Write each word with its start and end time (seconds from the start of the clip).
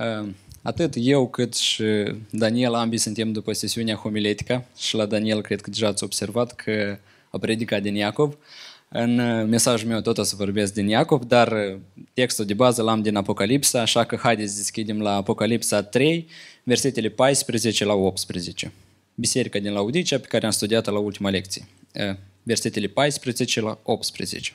Uh, 0.00 0.28
atât 0.62 0.94
eu 0.96 1.28
cât 1.28 1.54
și 1.54 1.84
Daniel, 2.30 2.74
ambii 2.74 2.98
suntem 2.98 3.32
după 3.32 3.52
sesiunea 3.52 3.94
homiletică 3.94 4.64
și 4.78 4.94
la 4.94 5.06
Daniel 5.06 5.42
cred 5.42 5.60
că 5.60 5.70
deja 5.70 5.86
ați 5.86 6.04
observat 6.04 6.54
că 6.54 6.98
a 7.30 7.38
predicat 7.38 7.82
din 7.82 7.94
Iacov. 7.94 8.36
În 8.88 9.18
uh, 9.18 9.46
mesajul 9.48 9.88
meu 9.88 10.00
tot 10.00 10.18
o 10.18 10.22
să 10.22 10.34
vorbesc 10.36 10.74
din 10.74 10.88
Iacov, 10.88 11.24
dar 11.24 11.52
uh, 11.52 11.78
textul 12.12 12.44
de 12.44 12.54
bază 12.54 12.82
l-am 12.82 13.02
din 13.02 13.16
Apocalipsa, 13.16 13.80
așa 13.80 14.04
că 14.04 14.16
haideți 14.16 14.50
să 14.50 14.56
deschidem 14.56 15.00
la 15.00 15.14
Apocalipsa 15.14 15.82
3, 15.82 16.26
versetele 16.62 17.08
14 17.08 17.84
la 17.84 17.94
18. 17.94 18.72
Biserica 19.14 19.58
din 19.58 19.72
Laudicea 19.72 20.18
pe 20.18 20.26
care 20.26 20.44
am 20.44 20.52
studiat 20.52 20.86
la 20.86 20.98
ultima 20.98 21.30
lecție. 21.30 21.66
Versetele 22.42 22.86
14 22.86 23.60
la 23.60 23.78
18. 23.82 24.52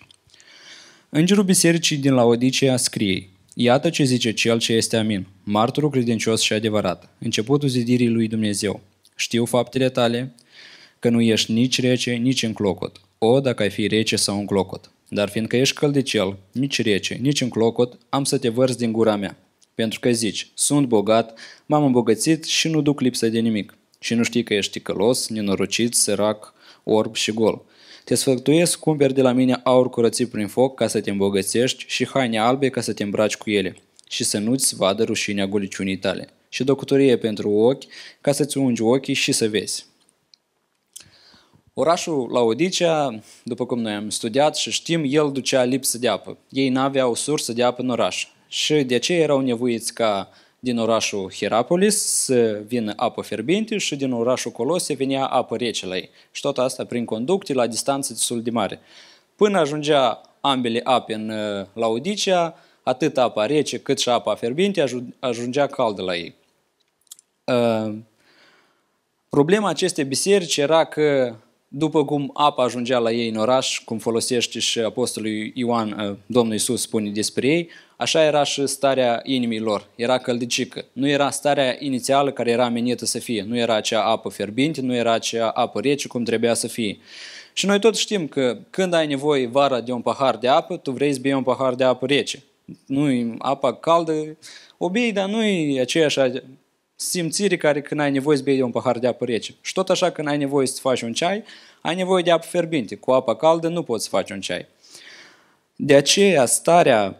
Îngerul 1.09 1.43
bisericii 1.43 1.97
din 1.97 2.13
Laodicea 2.13 2.77
scrie, 2.77 3.29
Iată 3.57 3.89
ce 3.89 4.03
zice 4.03 4.31
cel 4.31 4.59
ce 4.59 4.73
este 4.73 4.97
amin, 4.97 5.27
martorul 5.43 5.89
credincios 5.89 6.41
și 6.41 6.53
adevărat, 6.53 7.09
începutul 7.19 7.69
zidirii 7.69 8.09
lui 8.09 8.27
Dumnezeu. 8.27 8.81
Știu 9.15 9.45
faptele 9.45 9.89
tale, 9.89 10.35
că 10.99 11.09
nu 11.09 11.21
ești 11.21 11.51
nici 11.51 11.81
rece, 11.81 12.13
nici 12.13 12.43
în 12.43 12.53
clocot. 12.53 13.01
O, 13.17 13.39
dacă 13.39 13.63
ai 13.63 13.69
fi 13.69 13.87
rece 13.87 14.15
sau 14.15 14.39
în 14.39 14.45
clocot. 14.45 14.91
Dar 15.09 15.29
fiindcă 15.29 15.57
ești 15.57 15.75
căldicel, 15.75 16.37
nici 16.51 16.81
rece, 16.81 17.13
nici 17.13 17.41
în 17.41 17.49
clocot, 17.49 17.97
am 18.09 18.23
să 18.23 18.37
te 18.37 18.49
vărs 18.49 18.75
din 18.75 18.91
gura 18.91 19.15
mea. 19.15 19.37
Pentru 19.75 19.99
că 19.99 20.11
zici, 20.11 20.51
sunt 20.53 20.87
bogat, 20.87 21.39
m-am 21.65 21.83
îmbogățit 21.83 22.43
și 22.43 22.67
nu 22.67 22.81
duc 22.81 22.99
lipsă 22.99 23.29
de 23.29 23.39
nimic. 23.39 23.77
Și 23.99 24.13
nu 24.13 24.23
știi 24.23 24.43
că 24.43 24.53
ești 24.53 24.79
călos, 24.79 25.27
nenorocit, 25.27 25.93
sărac, 25.93 26.53
orb 26.83 27.15
și 27.15 27.31
gol. 27.31 27.65
Te 28.05 28.15
sfătuiesc, 28.15 28.79
cumperi 28.79 29.13
de 29.13 29.21
la 29.21 29.31
mine 29.31 29.59
aur 29.63 29.89
curățit 29.89 30.29
prin 30.29 30.47
foc 30.47 30.75
ca 30.75 30.87
să 30.87 31.01
te 31.01 31.09
îmbogățești 31.09 31.85
și 31.87 32.07
haine 32.07 32.39
albe 32.39 32.69
ca 32.69 32.81
să 32.81 32.93
te 32.93 33.03
îmbraci 33.03 33.37
cu 33.37 33.49
ele 33.49 33.75
și 34.09 34.23
să 34.23 34.37
nu-ți 34.37 34.75
vadă 34.75 35.03
rușinea 35.03 35.47
goliciunii 35.47 35.97
tale 35.97 36.29
și 36.49 36.63
doctorie 36.63 37.17
pentru 37.17 37.49
ochi 37.51 37.83
ca 38.21 38.31
să-ți 38.31 38.57
ungi 38.57 38.81
ochii 38.81 39.13
și 39.13 39.31
să 39.31 39.47
vezi. 39.47 39.85
Orașul 41.73 42.29
Laodicea, 42.31 43.19
după 43.43 43.65
cum 43.65 43.79
noi 43.79 43.93
am 43.93 44.09
studiat 44.09 44.55
și 44.55 44.71
știm, 44.71 45.03
el 45.07 45.31
ducea 45.31 45.63
lipsă 45.63 45.97
de 45.97 46.07
apă. 46.07 46.37
Ei 46.49 46.69
n-aveau 46.69 47.15
sursă 47.15 47.53
de 47.53 47.63
apă 47.63 47.81
în 47.81 47.89
oraș 47.89 48.27
și 48.47 48.73
de 48.73 48.95
aceea 48.95 49.19
erau 49.19 49.39
nevoiți 49.39 49.93
ca 49.93 50.29
din 50.65 50.77
orașul 50.77 51.31
Hierapolis 51.31 51.95
să 51.95 52.61
vină 52.67 52.93
apă 52.95 53.21
fierbinte 53.21 53.77
și 53.77 53.95
din 53.95 54.11
orașul 54.11 54.51
Colose 54.51 54.93
venea 54.93 55.25
apă 55.25 55.55
rece 55.55 55.85
la 55.85 55.95
ei. 55.95 56.09
Și 56.31 56.41
tot 56.41 56.57
asta 56.57 56.85
prin 56.85 57.05
conducte 57.05 57.53
la 57.53 57.67
distanță 57.67 58.13
destul 58.13 58.41
de 58.41 58.49
mare. 58.49 58.79
Până 59.35 59.57
ajungea 59.59 60.21
ambele 60.41 60.81
ape 60.83 61.13
în 61.13 61.29
uh, 61.29 61.65
Laodicea, 61.73 62.55
atât 62.83 63.17
apa 63.17 63.45
rece 63.45 63.79
cât 63.79 63.99
și 63.99 64.09
apa 64.09 64.35
fierbinte 64.35 64.83
ajungea 65.19 65.67
caldă 65.67 66.01
la 66.01 66.15
ei. 66.15 66.35
Uh, 67.43 67.93
problema 69.29 69.69
acestei 69.69 70.03
biserici 70.03 70.57
era 70.57 70.83
că 70.85 71.35
după 71.67 72.05
cum 72.05 72.31
apa 72.33 72.63
ajungea 72.63 72.97
la 72.97 73.11
ei 73.11 73.29
în 73.29 73.35
oraș, 73.35 73.79
cum 73.79 73.97
folosește 73.97 74.59
și 74.59 74.79
Apostolul 74.79 75.51
Ioan, 75.53 75.91
uh, 75.91 76.15
Domnul 76.25 76.53
Iisus 76.53 76.81
spune 76.81 77.09
despre 77.09 77.47
ei, 77.47 77.69
așa 77.97 78.23
era 78.23 78.43
și 78.43 78.67
starea 78.67 79.21
inimii 79.23 79.59
lor, 79.59 79.87
era 79.95 80.17
căldicică. 80.17 80.85
Nu 80.91 81.07
era 81.07 81.29
starea 81.29 81.75
inițială 81.79 82.31
care 82.31 82.51
era 82.51 82.69
menită 82.69 83.05
să 83.05 83.19
fie, 83.19 83.43
nu 83.47 83.57
era 83.57 83.75
acea 83.75 84.03
apă 84.03 84.29
fierbinte, 84.29 84.81
nu 84.81 84.95
era 84.95 85.11
acea 85.11 85.49
apă 85.49 85.79
rece 85.79 86.07
cum 86.07 86.23
trebuia 86.23 86.53
să 86.53 86.67
fie. 86.67 86.97
Și 87.53 87.65
noi 87.65 87.79
tot 87.79 87.95
știm 87.95 88.27
că 88.27 88.57
când 88.69 88.93
ai 88.93 89.07
nevoie 89.07 89.47
vara 89.47 89.81
de 89.81 89.91
un 89.91 90.01
pahar 90.01 90.37
de 90.37 90.47
apă, 90.47 90.77
tu 90.77 90.91
vrei 90.91 91.13
să 91.13 91.19
bei 91.19 91.33
un 91.33 91.43
pahar 91.43 91.73
de 91.73 91.83
apă 91.83 92.05
rece. 92.05 92.43
Nu 92.85 93.35
apa 93.37 93.73
caldă, 93.73 94.37
o 94.77 94.89
bei, 94.89 95.11
dar 95.11 95.29
nu 95.29 95.43
e 95.43 95.81
aceeași 95.81 96.19
simțire 96.95 97.57
care 97.57 97.81
când 97.81 97.99
ai 97.99 98.11
nevoie 98.11 98.37
să 98.37 98.43
bei 98.43 98.61
un 98.61 98.71
pahar 98.71 98.99
de 98.99 99.07
apă 99.07 99.25
rece. 99.25 99.55
Și 99.61 99.73
tot 99.73 99.89
așa 99.89 100.11
când 100.11 100.27
ai 100.27 100.37
nevoie 100.37 100.67
să 100.67 100.79
faci 100.81 101.01
un 101.01 101.13
ceai, 101.13 101.43
ai 101.81 101.95
nevoie 101.95 102.23
de 102.23 102.31
apă 102.31 102.45
fierbinte. 102.49 102.95
Cu 102.95 103.11
apă 103.11 103.35
caldă 103.35 103.67
nu 103.67 103.83
poți 103.83 104.03
să 104.03 104.09
faci 104.09 104.29
un 104.29 104.41
ceai. 104.41 104.65
De 105.75 105.95
aceea 105.95 106.45
starea 106.45 107.19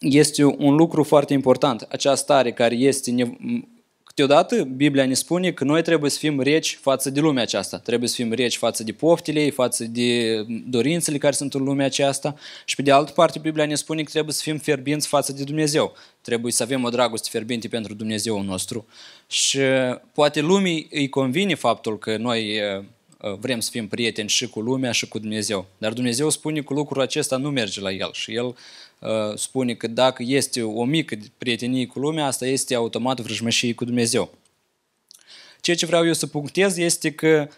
este 0.00 0.44
un 0.44 0.74
lucru 0.74 1.02
foarte 1.02 1.32
important. 1.32 1.86
Acea 1.90 2.14
stare 2.14 2.52
care 2.52 2.74
este 2.74 3.10
Câteodată 4.16 4.62
Biblia 4.64 5.06
ne 5.06 5.14
spune 5.14 5.52
că 5.52 5.64
noi 5.64 5.82
trebuie 5.82 6.10
să 6.10 6.18
fim 6.18 6.40
reci 6.40 6.78
față 6.80 7.10
de 7.10 7.20
lumea 7.20 7.42
aceasta. 7.42 7.78
Trebuie 7.78 8.08
să 8.08 8.14
fim 8.14 8.32
reci 8.32 8.56
față 8.56 8.82
de 8.82 8.92
poftile 8.92 9.40
ei, 9.40 9.50
față 9.50 9.84
de 9.84 10.40
dorințele 10.66 11.18
care 11.18 11.34
sunt 11.34 11.54
în 11.54 11.62
lumea 11.62 11.86
aceasta. 11.86 12.34
Și 12.64 12.74
pe 12.74 12.82
de 12.82 12.90
altă 12.90 13.12
parte 13.12 13.38
Biblia 13.38 13.66
ne 13.66 13.74
spune 13.74 14.02
că 14.02 14.10
trebuie 14.10 14.34
să 14.34 14.42
fim 14.42 14.58
fierbinți 14.58 15.08
față 15.08 15.32
de 15.32 15.44
Dumnezeu. 15.44 15.94
Trebuie 16.20 16.52
să 16.52 16.62
avem 16.62 16.84
o 16.84 16.88
dragoste 16.88 17.28
fierbinte 17.30 17.68
pentru 17.68 17.94
Dumnezeu 17.94 18.42
nostru. 18.42 18.86
Și 19.26 19.58
poate 20.12 20.40
lumii 20.40 20.88
îi 20.90 21.08
convine 21.08 21.54
faptul 21.54 21.98
că 21.98 22.16
noi 22.16 22.60
vrem 23.38 23.60
să 23.60 23.70
fim 23.70 23.88
prieteni 23.88 24.28
și 24.28 24.48
cu 24.48 24.60
lumea 24.60 24.92
și 24.92 25.08
cu 25.08 25.18
Dumnezeu. 25.18 25.66
Dar 25.78 25.92
Dumnezeu 25.92 26.30
spune 26.30 26.60
că 26.60 26.74
lucrul 26.74 27.02
acesta 27.02 27.36
nu 27.36 27.50
merge 27.50 27.80
la 27.80 27.92
El 27.92 28.10
și 28.12 28.34
El 28.34 28.44
Uh, 28.46 28.54
spune 29.34 29.74
că 29.74 29.86
dacă 29.86 30.22
este 30.26 30.62
o 30.62 30.84
mică 30.84 31.16
prietenie 31.38 31.86
cu 31.86 31.98
lumea, 31.98 32.26
asta 32.26 32.46
este 32.46 32.74
automat 32.74 33.20
vrăjmășie 33.20 33.74
cu 33.74 33.84
Dumnezeu. 33.84 34.34
Ceea 35.60 35.76
ce 35.76 35.86
vreau 35.86 36.06
eu 36.06 36.12
să 36.12 36.26
punctez 36.26 36.76
este 36.76 37.12
că 37.12 37.48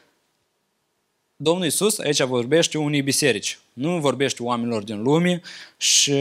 Domnul 1.36 1.66
Isus 1.66 1.98
aici 1.98 2.22
vorbește 2.22 2.78
unei 2.78 3.02
biserici, 3.02 3.58
nu 3.72 4.00
vorbește 4.00 4.42
oamenilor 4.42 4.82
din 4.82 5.02
lume 5.02 5.40
și 5.76 6.14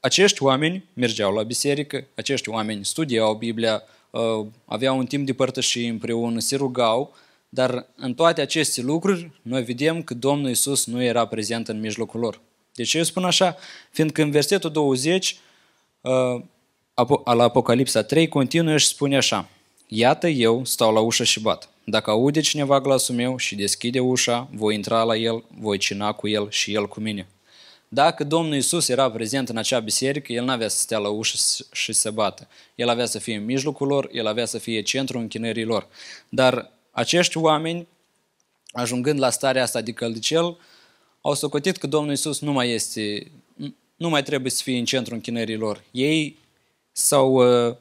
acești 0.00 0.42
oameni 0.42 0.84
mergeau 0.92 1.34
la 1.34 1.42
biserică, 1.42 2.06
acești 2.14 2.48
oameni 2.48 2.84
studiau 2.84 3.34
Biblia, 3.34 3.82
uh, 4.10 4.46
aveau 4.64 4.98
un 4.98 5.06
timp 5.06 5.26
de 5.26 5.32
părtășie 5.32 5.88
împreună, 5.88 6.38
se 6.38 6.56
rugau, 6.56 7.14
dar 7.48 7.86
în 7.96 8.14
toate 8.14 8.40
aceste 8.40 8.80
lucruri 8.80 9.30
noi 9.42 9.62
vedem 9.62 10.02
că 10.02 10.14
Domnul 10.14 10.50
Isus 10.50 10.86
nu 10.86 11.02
era 11.02 11.26
prezent 11.26 11.68
în 11.68 11.80
mijlocul 11.80 12.20
lor. 12.20 12.40
De 12.74 12.82
ce 12.82 12.96
eu 12.96 13.04
spun 13.04 13.24
așa? 13.24 13.56
Fiindcă 13.90 14.22
în 14.22 14.30
versetul 14.30 14.70
20 14.70 15.36
uh, 16.00 16.42
al 17.24 17.40
Apocalipsa 17.40 18.02
3 18.02 18.28
continuă 18.28 18.76
și 18.76 18.86
spune 18.86 19.16
așa 19.16 19.48
Iată 19.94 20.28
eu 20.28 20.64
stau 20.64 20.92
la 20.92 21.00
ușă 21.00 21.24
și 21.24 21.40
bat. 21.40 21.68
Dacă 21.84 22.10
aude 22.10 22.40
cineva 22.40 22.80
glasul 22.80 23.14
meu 23.14 23.36
și 23.36 23.54
deschide 23.54 24.00
ușa, 24.00 24.48
voi 24.52 24.74
intra 24.74 25.02
la 25.02 25.16
el, 25.16 25.44
voi 25.58 25.78
cina 25.78 26.12
cu 26.12 26.28
el 26.28 26.50
și 26.50 26.74
el 26.74 26.88
cu 26.88 27.00
mine. 27.00 27.26
Dacă 27.88 28.24
Domnul 28.24 28.54
Isus 28.54 28.88
era 28.88 29.10
prezent 29.10 29.48
în 29.48 29.56
acea 29.56 29.80
biserică, 29.80 30.32
El 30.32 30.44
n-avea 30.44 30.68
să 30.68 30.78
stea 30.78 30.98
la 30.98 31.08
ușă 31.08 31.64
și 31.72 31.92
să 31.92 32.10
bată. 32.10 32.48
El 32.74 32.88
avea 32.88 33.06
să 33.06 33.18
fie 33.18 33.36
în 33.36 33.44
mijlocul 33.44 33.86
lor, 33.86 34.08
El 34.12 34.26
avea 34.26 34.44
să 34.44 34.58
fie 34.58 34.82
centrul 34.82 35.20
închinării 35.20 35.64
lor. 35.64 35.86
Dar 36.28 36.70
acești 36.90 37.36
oameni, 37.36 37.86
ajungând 38.72 39.18
la 39.18 39.30
starea 39.30 39.62
asta 39.62 39.80
de 39.80 39.92
căldicel, 39.92 40.56
au 41.22 41.34
socotit 41.34 41.76
că 41.76 41.86
Domnul 41.86 42.12
Isus 42.12 42.40
nu 42.40 42.52
mai 42.52 42.70
este, 42.70 43.30
nu 43.96 44.08
mai 44.08 44.22
trebuie 44.22 44.50
să 44.50 44.62
fie 44.62 44.78
în 44.78 44.84
centrul 44.84 45.16
închinării 45.16 45.56
lor. 45.56 45.84
Ei 45.90 46.38
s-au 46.92 47.32
uh, 47.32 47.76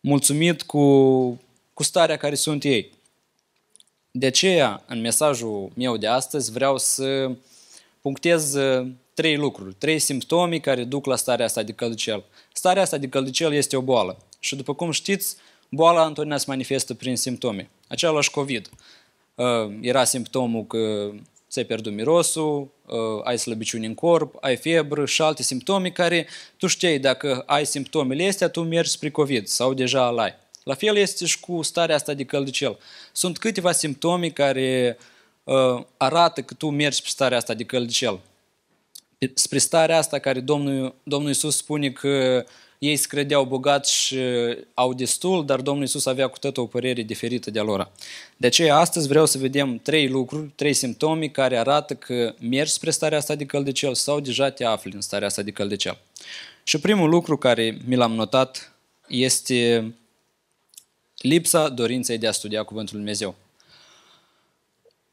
mulțumit 0.00 0.62
cu, 0.62 0.84
cu 1.72 1.82
starea 1.82 2.16
care 2.16 2.34
sunt 2.34 2.64
ei. 2.64 2.92
De 4.10 4.26
aceea, 4.26 4.84
în 4.86 5.00
mesajul 5.00 5.70
meu 5.74 5.96
de 5.96 6.06
astăzi, 6.06 6.52
vreau 6.52 6.78
să 6.78 7.30
punctez 8.00 8.54
uh, 8.54 8.86
trei 9.14 9.36
lucruri, 9.36 9.74
trei 9.74 9.98
simptome 9.98 10.58
care 10.58 10.84
duc 10.84 11.06
la 11.06 11.16
starea 11.16 11.44
asta 11.44 11.62
de 11.62 11.72
căldicel. 11.72 12.24
Starea 12.52 12.82
asta 12.82 12.98
de 12.98 13.08
căldicel 13.08 13.52
este 13.52 13.76
o 13.76 13.80
boală 13.80 14.18
și 14.38 14.56
după 14.56 14.74
cum 14.74 14.90
știți, 14.90 15.36
boala 15.68 16.00
întotdeauna 16.00 16.36
se 16.36 16.44
manifestă 16.48 16.94
prin 16.94 17.16
simptome. 17.16 17.70
Același 17.88 18.30
COVID. 18.30 18.70
Uh, 19.34 19.44
era 19.80 20.04
simptomul 20.04 20.64
că 20.64 21.12
ți-ai 21.50 21.64
pierdut 21.64 21.92
mirosul, 21.92 22.68
uh, 22.86 22.96
ai 23.24 23.38
slăbiciuni 23.38 23.86
în 23.86 23.94
corp, 23.94 24.36
ai 24.40 24.56
febră 24.56 25.04
și 25.06 25.22
alte 25.22 25.42
simptome 25.42 25.90
care 25.90 26.26
tu 26.56 26.66
știi 26.66 26.98
dacă 26.98 27.42
ai 27.46 27.66
simptomele 27.66 28.28
astea, 28.28 28.48
tu 28.48 28.62
mergi 28.62 28.90
spre 28.90 29.10
COVID 29.10 29.46
sau 29.46 29.74
deja 29.74 30.06
al 30.06 30.18
ai. 30.18 30.34
La 30.62 30.74
fel 30.74 30.96
este 30.96 31.26
și 31.26 31.40
cu 31.40 31.62
starea 31.62 31.94
asta 31.94 32.14
de 32.14 32.24
căldicel. 32.24 32.78
Sunt 33.12 33.38
câteva 33.38 33.72
simptome 33.72 34.28
care 34.28 34.98
uh, 35.44 35.84
arată 35.96 36.42
că 36.42 36.54
tu 36.54 36.70
mergi 36.70 36.96
spre 36.96 37.10
starea 37.10 37.36
asta 37.36 37.54
de 37.54 37.64
căldicel. 37.64 38.20
Spre 39.34 39.58
starea 39.58 39.98
asta 39.98 40.18
care 40.18 40.40
Domnul, 40.40 40.94
Domnul 41.02 41.28
Iisus 41.28 41.56
spune 41.56 41.90
că 41.90 42.44
ei 42.78 42.96
se 42.96 43.06
credeau 43.08 43.44
bogați 43.44 43.94
și 43.94 44.18
au 44.74 44.94
destul, 44.94 45.46
dar 45.46 45.60
Domnul 45.60 45.82
Iisus 45.82 46.06
avea 46.06 46.26
cu 46.26 46.38
toată 46.38 46.60
o 46.60 46.66
părere 46.66 47.02
diferită 47.02 47.50
de-a 47.50 47.62
lor. 47.62 47.90
De 48.36 48.46
aceea, 48.46 48.76
astăzi 48.76 49.08
vreau 49.08 49.26
să 49.26 49.38
vedem 49.38 49.78
trei 49.78 50.08
lucruri, 50.08 50.52
trei 50.54 50.72
simptome 50.72 51.26
care 51.26 51.56
arată 51.56 51.94
că 51.94 52.34
mergi 52.40 52.72
spre 52.72 52.90
starea 52.90 53.18
asta 53.18 53.34
de 53.34 53.44
căldecel 53.44 53.94
sau 53.94 54.20
deja 54.20 54.50
te 54.50 54.64
afli 54.64 54.92
în 54.94 55.00
starea 55.00 55.26
asta 55.26 55.42
de 55.42 55.50
căldecel. 55.50 55.98
Și 56.64 56.78
primul 56.78 57.08
lucru 57.08 57.36
care 57.36 57.78
mi 57.86 57.96
l-am 57.96 58.12
notat 58.12 58.72
este 59.08 59.94
lipsa 61.16 61.68
dorinței 61.68 62.18
de 62.18 62.26
a 62.26 62.32
studia 62.32 62.62
Cuvântul 62.62 62.94
Lui 62.96 63.04
Dumnezeu. 63.04 63.34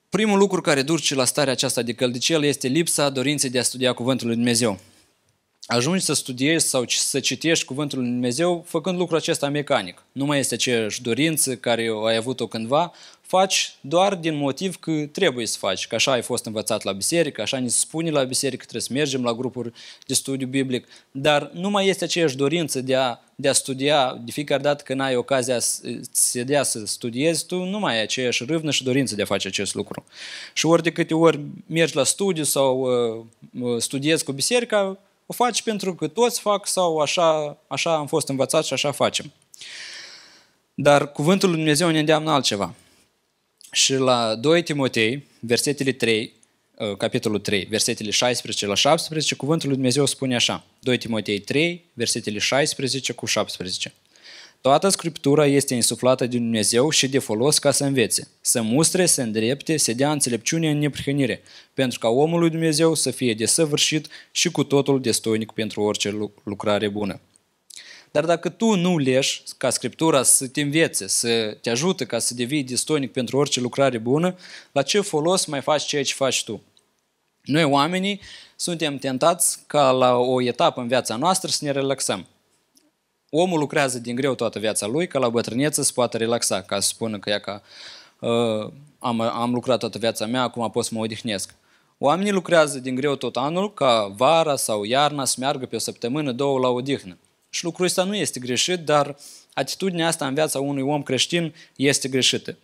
Primul 0.10 0.38
lucru 0.38 0.62
care 0.62 0.82
duce 0.82 1.16
la 1.16 1.26
starea 1.26 1.54
aceasta 1.54 1.82
de 1.82 1.94
căldicel 1.94 2.44
este 2.44 2.68
lipsa 2.68 3.10
dorinței 3.10 3.50
de 3.50 3.60
a 3.60 3.64
studia 3.64 3.94
Cuvântul 3.94 4.28
Lui 4.28 4.36
Dumnezeu. 4.36 4.80
Ajungi 5.66 6.04
să 6.04 6.14
studiezi 6.14 6.68
sau 6.68 6.84
să 6.88 7.20
citești 7.20 7.66
cuvântul 7.66 8.00
lui 8.00 8.08
Dumnezeu 8.08 8.64
făcând 8.68 8.98
lucrul 8.98 9.18
acesta 9.18 9.50
mecanic. 9.50 10.04
Nu 10.12 10.26
mai 10.26 10.40
este 10.40 10.54
aceeași 10.54 11.02
dorință 11.02 11.56
care 11.56 11.90
ai 12.06 12.16
avut-o 12.16 12.48
cândva, 12.48 12.94
faci 13.22 13.76
doar 13.82 14.16
din 14.16 14.36
motiv 14.36 14.76
că 14.76 14.92
trebuie 15.12 15.46
să 15.46 15.58
faci, 15.58 15.88
că 15.88 15.96
așa 15.96 16.12
ai 16.12 16.22
fost 16.22 16.46
învățat 16.46 16.84
la 16.84 16.92
biserică, 16.92 17.42
așa 17.42 17.58
ni 17.58 17.70
se 17.70 17.78
spune 17.80 18.10
la 18.10 18.24
biserică, 18.24 18.62
trebuie 18.62 18.82
să 18.82 18.94
mergem 18.94 19.24
la 19.24 19.34
grupuri 19.34 19.72
de 20.06 20.14
studiu 20.14 20.48
biblic, 20.48 20.88
dar 21.12 21.52
nu 21.54 21.70
mai 21.70 21.88
este 21.88 22.04
aceeași 22.04 22.36
dorință 22.36 22.82
de 22.82 22.96
a, 22.96 23.18
de 23.36 23.50
a 23.50 23.54
studia, 23.54 24.22
de 24.26 24.32
fiecare 24.32 24.62
dată 24.62 24.84
când 24.84 25.00
ai 25.00 25.16
ocazia 25.16 25.60
să 25.60 25.82
sedea 26.12 26.64
să 26.64 26.86
studiezi, 26.86 27.46
tu 27.46 27.64
nu 27.64 27.80
mai 27.80 27.96
ai 27.96 28.02
aceeași 28.02 28.44
râvnă 28.44 28.72
și 28.72 28.84
dorință 28.84 29.16
de 29.16 29.22
a 29.22 29.26
face 29.26 29.48
acest 29.48 29.74
lucru. 29.74 30.06
Și 30.54 30.66
ori 30.66 30.84
de 30.84 30.92
câte 30.92 31.14
ori 31.14 31.40
mergi 31.66 31.96
la 31.96 32.04
studiu 32.04 32.44
sau 32.44 32.80
uh, 33.62 33.82
studiezi 33.82 34.24
cu 34.24 34.32
biserica, 34.32 34.98
o 35.34 35.44
faci 35.44 35.62
pentru 35.62 35.96
că 35.96 36.08
toți 36.08 36.40
fac 36.40 36.68
sau 36.68 36.98
așa, 36.98 37.58
așa 37.68 37.96
am 37.96 38.08
fost 38.08 38.28
învățat 38.28 38.66
și 38.66 38.74
așa 38.74 38.92
facem. 38.92 39.32
Dar 40.74 41.12
cuvântul 41.12 41.50
lui 41.50 41.58
Dumnezeu 41.58 41.90
ne 41.90 42.00
îndeamnă 42.00 42.32
altceva. 42.32 42.74
Și 43.72 43.94
la 43.94 44.36
2 44.36 44.64
Timotei, 44.64 45.28
versetele 45.40 45.92
3, 45.92 46.34
uh, 46.78 46.98
capitolul 46.98 47.40
3, 47.40 47.66
versetele 47.66 48.10
16 48.10 48.66
la 48.66 48.76
17, 48.76 49.36
cuvântul 49.36 49.68
lui 49.68 49.76
Dumnezeu 49.76 50.06
spune 50.06 50.36
așa. 50.36 50.64
2 50.80 50.98
Timotei 50.98 51.40
3, 51.40 51.86
versetele 51.94 52.40
16 52.40 53.14
cu 53.14 53.26
17. 53.26 53.94
Toată 54.64 54.90
Scriptura 54.90 55.46
este 55.46 55.74
insuflată 55.74 56.26
de 56.26 56.38
Dumnezeu 56.38 56.90
și 56.90 57.08
de 57.08 57.20
folos 57.20 57.60
ca 57.60 57.72
să 57.72 57.84
învețe, 57.84 58.28
să 58.42 58.62
mustre, 58.62 59.06
să 59.06 59.22
îndrepte, 59.22 59.78
să 59.78 59.94
dea 59.94 60.12
înțelepciune 60.12 60.70
în 60.70 60.78
neprihănire, 60.78 61.42
pentru 61.74 62.00
ca 62.00 62.08
omul 62.08 62.40
lui 62.40 62.50
Dumnezeu 62.50 62.94
să 62.94 63.12
fie 63.12 63.34
desăvârșit 63.34 64.08
și 64.32 64.52
cu 64.52 64.64
totul 64.64 65.02
destoinic 65.02 65.52
pentru 65.52 65.82
orice 65.82 66.30
lucrare 66.44 66.88
bună. 66.88 67.20
Dar 68.12 68.26
dacă 68.26 68.50
tu 68.50 68.76
nu 68.76 68.98
leși 68.98 69.44
ca 69.58 69.70
Scriptura 69.70 70.24
să 70.24 70.48
te 70.48 70.62
învețe, 70.62 71.08
să 71.08 71.58
te 71.62 71.70
ajute 71.70 72.06
ca 72.06 72.20
să 72.20 72.34
devii 72.34 72.64
destoinic 72.64 73.12
pentru 73.12 73.38
orice 73.38 73.60
lucrare 73.60 73.98
bună, 73.98 74.36
la 74.72 74.82
ce 74.82 75.02
folos 75.02 75.46
mai 75.46 75.62
faci 75.62 75.86
ceea 75.86 76.04
ce 76.04 76.14
faci 76.14 76.44
tu? 76.44 76.62
Noi, 77.42 77.64
oamenii, 77.64 78.22
suntem 78.56 78.98
tentați 78.98 79.60
ca 79.68 79.92
la 79.92 80.16
o 80.16 80.42
etapă 80.42 80.82
în 80.82 80.88
viața 80.88 81.16
noastră 81.16 81.50
să 81.50 81.66
ne 81.66 81.72
relaxăm. 81.72 82.28
Omul 83.36 83.60
lucrează 83.60 84.00
din 84.00 84.16
greu 84.16 84.36
toată 84.36 84.60
viața 84.60 84.86
lui, 84.88 85.08
ca 85.08 85.20
la 85.20 85.30
bătrâneță 85.30 85.82
să 85.82 85.92
poată 85.94 86.18
relaxa, 86.18 86.62
ca 86.62 86.80
să 86.80 86.88
spună 86.88 87.20
că, 87.20 87.30
ea 87.30 87.40
ca 87.40 87.62
uh, 88.20 88.72
am, 89.00 89.20
am 89.20 89.54
lucrat 89.54 89.80
toată 89.80 89.98
viața 89.98 90.26
mea, 90.26 90.42
acum 90.42 90.72
pot 90.72 90.86
să 90.86 90.90
mă 90.94 91.02
odihnesc. 91.02 91.56
Oamenii 91.98 92.32
lucrează 92.32 92.80
din 92.80 92.96
greu 92.96 93.16
tot 93.16 93.38
anul, 93.38 93.74
ca 93.74 94.14
vara 94.16 94.56
sau 94.56 94.84
iarna 94.84 95.26
să 95.26 95.36
meargă 95.40 95.66
pe 95.66 95.76
o 95.76 95.80
săptămână, 95.80 96.32
două 96.32 96.60
la 96.60 96.68
odihnă. 96.68 97.18
Și 97.50 97.64
lucrul 97.64 97.86
ăsta 97.86 98.04
nu 98.04 98.16
este 98.16 98.40
greșit, 98.40 98.80
dar 98.80 99.16
atitudinea 99.54 100.08
asta 100.08 100.28
în 100.28 100.34
viața 100.34 100.60
unui 100.60 100.84
om 100.84 101.04
creștin 101.04 101.54
este 101.76 102.08
greșită. 102.08 102.58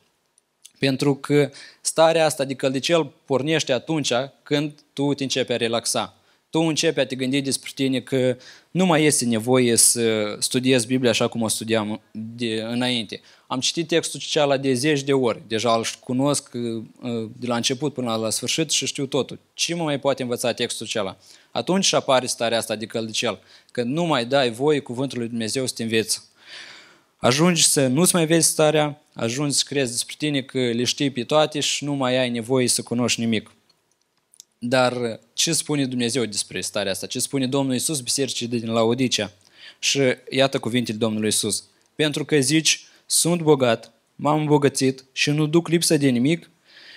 Pentru 0.80 1.16
că 1.16 1.52
starea 1.82 2.26
asta 2.26 2.44
de 2.44 2.54
căldicel 2.54 3.12
pornește 3.26 3.74
atunci 3.74 4.14
când 4.44 4.80
tu 4.94 5.14
te 5.14 5.24
începi 5.24 5.52
a 5.52 5.58
relaxa. 5.58 6.19
Tu 6.50 6.60
începi 6.60 7.00
a 7.00 7.06
te 7.06 7.16
gândi 7.16 7.42
despre 7.42 7.72
tine 7.76 8.00
că 8.00 8.38
nu 8.72 8.86
mai 8.86 9.04
este 9.04 9.26
nevoie 9.26 9.76
să 9.76 10.36
studiezi 10.40 10.88
Biblia 10.88 11.10
așa 11.10 11.28
cum 11.28 11.42
o 11.42 11.48
studiam 11.48 12.02
de 12.12 12.62
înainte. 12.62 13.22
Am 13.48 13.60
citit 13.60 13.88
textul 13.88 14.20
ceala 14.20 14.58
de 14.58 14.74
zeci 14.74 15.02
de 15.02 15.14
ori, 15.14 15.42
deja 15.48 15.76
îl 15.76 15.86
cunosc 16.00 16.52
uh, 16.54 16.84
de 17.38 17.48
la 17.48 17.56
început 17.56 17.94
până 17.94 18.16
la 18.16 18.30
sfârșit 18.30 18.70
și 18.70 18.86
știu 18.86 19.06
totul. 19.06 19.40
Ce 19.54 19.76
mă 19.76 19.84
mai 19.84 20.00
poate 20.00 20.22
învăța 20.22 20.54
textul 20.54 20.86
acela? 20.86 21.18
Atunci 21.52 21.94
apare 21.94 22.26
starea 22.26 22.58
asta 22.58 22.76
de 22.76 22.86
căldicel, 22.86 23.40
că 23.72 23.84
nu 23.84 24.06
mai 24.06 24.26
dai 24.26 24.52
voie 24.52 24.80
cuvântului 24.80 25.24
lui 25.24 25.32
Dumnezeu 25.32 25.66
să 25.66 25.74
te 25.76 25.84
înveți. 25.84 26.22
Ajungi 27.18 27.68
să 27.68 27.88
nu-ți 27.88 28.16
mai 28.16 28.26
vezi 28.26 28.48
starea, 28.48 29.02
ajungi 29.14 29.56
să 29.56 29.64
crezi 29.68 29.92
despre 29.92 30.16
tine 30.18 30.42
că 30.42 30.60
le 30.60 30.84
știi 30.84 31.12
pe 31.12 31.24
toate 31.24 31.60
și 31.60 31.84
nu 31.84 31.94
mai 31.94 32.18
ai 32.18 32.30
nevoie 32.30 32.68
să 32.68 32.82
cunoști 32.82 33.20
nimic. 33.20 33.52
Dar 34.62 35.20
ce 35.34 35.54
spune 35.54 35.86
Dumnezeu 35.86 36.26
despre 36.26 36.62
starea 36.62 36.92
asta? 36.92 37.08
Ce 37.08 37.20
spune 37.20 37.48
Domnul 37.48 37.76
Isus 37.76 38.02
bisericii 38.02 38.48
din 38.48 38.72
Laodicea? 38.72 39.32
Și 39.80 40.02
iată 40.30 40.60
cuvintele 40.60 40.98
Domnului 40.98 41.28
Isus. 41.28 41.64
Pentru 41.96 42.26
că 42.26 42.40
zici, 42.40 42.86
sunt 43.06 43.42
bogat, 43.42 43.94
m-am 44.16 44.40
îmbogățit 44.40 45.06
și 45.12 45.30
nu 45.30 45.46
duc 45.46 45.68
lipsă 45.68 45.98
de 45.98 46.10
nimic 46.10 46.50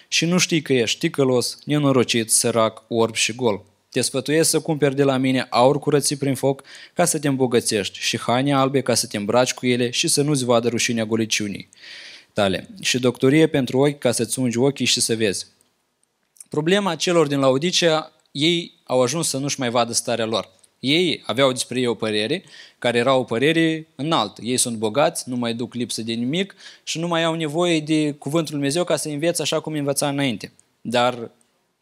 și 0.09 0.25
nu 0.25 0.39
știi 0.39 0.63
că 0.63 0.73
ești 0.73 0.99
ticălos, 0.99 1.59
nenorocit, 1.65 2.31
sărac, 2.31 2.85
orb 2.89 3.15
și 3.15 3.35
gol. 3.35 3.65
Te 3.91 4.01
sfătuiesc 4.01 4.51
să 4.51 4.61
cumperi 4.61 4.95
de 4.95 5.03
la 5.03 5.17
mine 5.17 5.47
aur 5.51 5.79
curățit 5.79 6.19
prin 6.19 6.35
foc 6.35 6.63
ca 6.95 7.05
să 7.05 7.19
te 7.19 7.29
îmbogățești 7.29 7.99
și 7.99 8.19
haine 8.19 8.55
albe 8.55 8.81
ca 8.81 8.95
să 8.95 9.07
te 9.07 9.17
îmbraci 9.17 9.55
cu 9.55 9.67
ele 9.67 9.91
și 9.91 10.09
să 10.09 10.23
nu-ți 10.23 10.45
vadă 10.45 10.69
rușinea 10.69 11.05
goliciunii 11.05 11.69
tale 12.33 12.69
și 12.81 12.99
doctorie 12.99 13.47
pentru 13.47 13.79
ochi 13.79 13.99
ca 13.99 14.13
să-ți 14.13 14.39
ungi 14.39 14.59
ochii 14.59 14.87
și 14.87 15.01
să 15.01 15.17
vezi. 15.17 15.47
Problema 16.53 16.95
celor 16.95 17.27
din 17.27 17.39
Laodicea, 17.39 18.13
ei 18.33 18.73
au 18.85 19.03
ajuns 19.03 19.29
să 19.29 19.39
nu-și 19.39 19.59
mai 19.59 19.71
vadă 19.71 19.93
starea 19.93 20.25
lor. 20.25 20.49
Ei 20.79 21.23
aveau 21.27 21.53
despre 21.53 21.81
ei 21.81 21.87
o 21.87 21.95
părere, 21.95 22.45
care 22.79 22.99
era 22.99 23.15
o 23.15 23.25
părere 23.25 23.87
înaltă. 23.95 24.43
Ei 24.45 24.57
sunt 24.57 24.77
bogați, 24.77 25.29
nu 25.29 25.37
mai 25.37 25.55
duc 25.55 25.75
lipsă 25.75 26.03
de 26.03 26.13
nimic 26.13 26.55
și 26.83 26.99
nu 26.99 27.07
mai 27.07 27.25
au 27.25 27.35
nevoie 27.35 27.81
de 27.81 28.13
cuvântul 28.13 28.55
Lui 28.55 28.61
Dumnezeu 28.61 28.85
ca 28.85 28.97
să 28.97 29.09
învețe 29.09 29.43
așa 29.43 29.61
cum 29.61 29.73
învăța 29.73 30.09
înainte. 30.09 30.53
Dar 30.81 31.31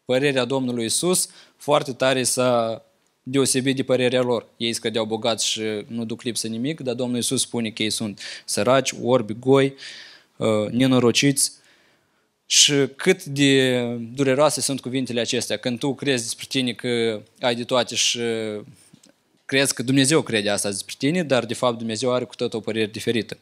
părerea 0.05 0.45
Domnului 0.45 0.85
Isus 0.85 1.29
foarte 1.57 1.93
tare 1.93 2.23
s-a 2.23 2.83
deosebit 3.23 3.75
de 3.75 3.83
părerea 3.83 4.21
lor. 4.21 4.47
Ei 4.57 4.73
scădeau 4.73 5.05
bogați 5.05 5.47
și 5.47 5.61
nu 5.87 6.05
duc 6.05 6.21
lipsă 6.21 6.47
nimic, 6.47 6.79
dar 6.79 6.93
Domnul 6.95 7.17
Isus 7.17 7.41
spune 7.41 7.69
că 7.69 7.83
ei 7.83 7.89
sunt 7.89 8.19
săraci, 8.45 8.93
orbi, 9.03 9.33
goi, 9.39 9.73
uh, 10.37 10.69
nenorociți, 10.69 11.59
și 12.53 12.73
cât 12.95 13.23
de 13.23 13.81
dureroase 14.13 14.61
sunt 14.61 14.81
cuvintele 14.81 15.19
acestea, 15.19 15.57
când 15.57 15.79
tu 15.79 15.93
crezi 15.93 16.23
despre 16.23 16.45
tine 16.49 16.73
că 16.73 17.21
ai 17.39 17.55
de 17.55 17.63
toate 17.63 17.95
și 17.95 18.19
crezi 19.45 19.73
că 19.73 19.83
Dumnezeu 19.83 20.21
crede 20.21 20.49
asta 20.49 20.69
despre 20.69 20.95
tine, 20.97 21.23
dar 21.23 21.45
de 21.45 21.53
fapt 21.53 21.77
Dumnezeu 21.77 22.13
are 22.13 22.25
cu 22.25 22.35
tot 22.35 22.53
o 22.53 22.59
părere 22.59 22.85
diferită. 22.85 23.37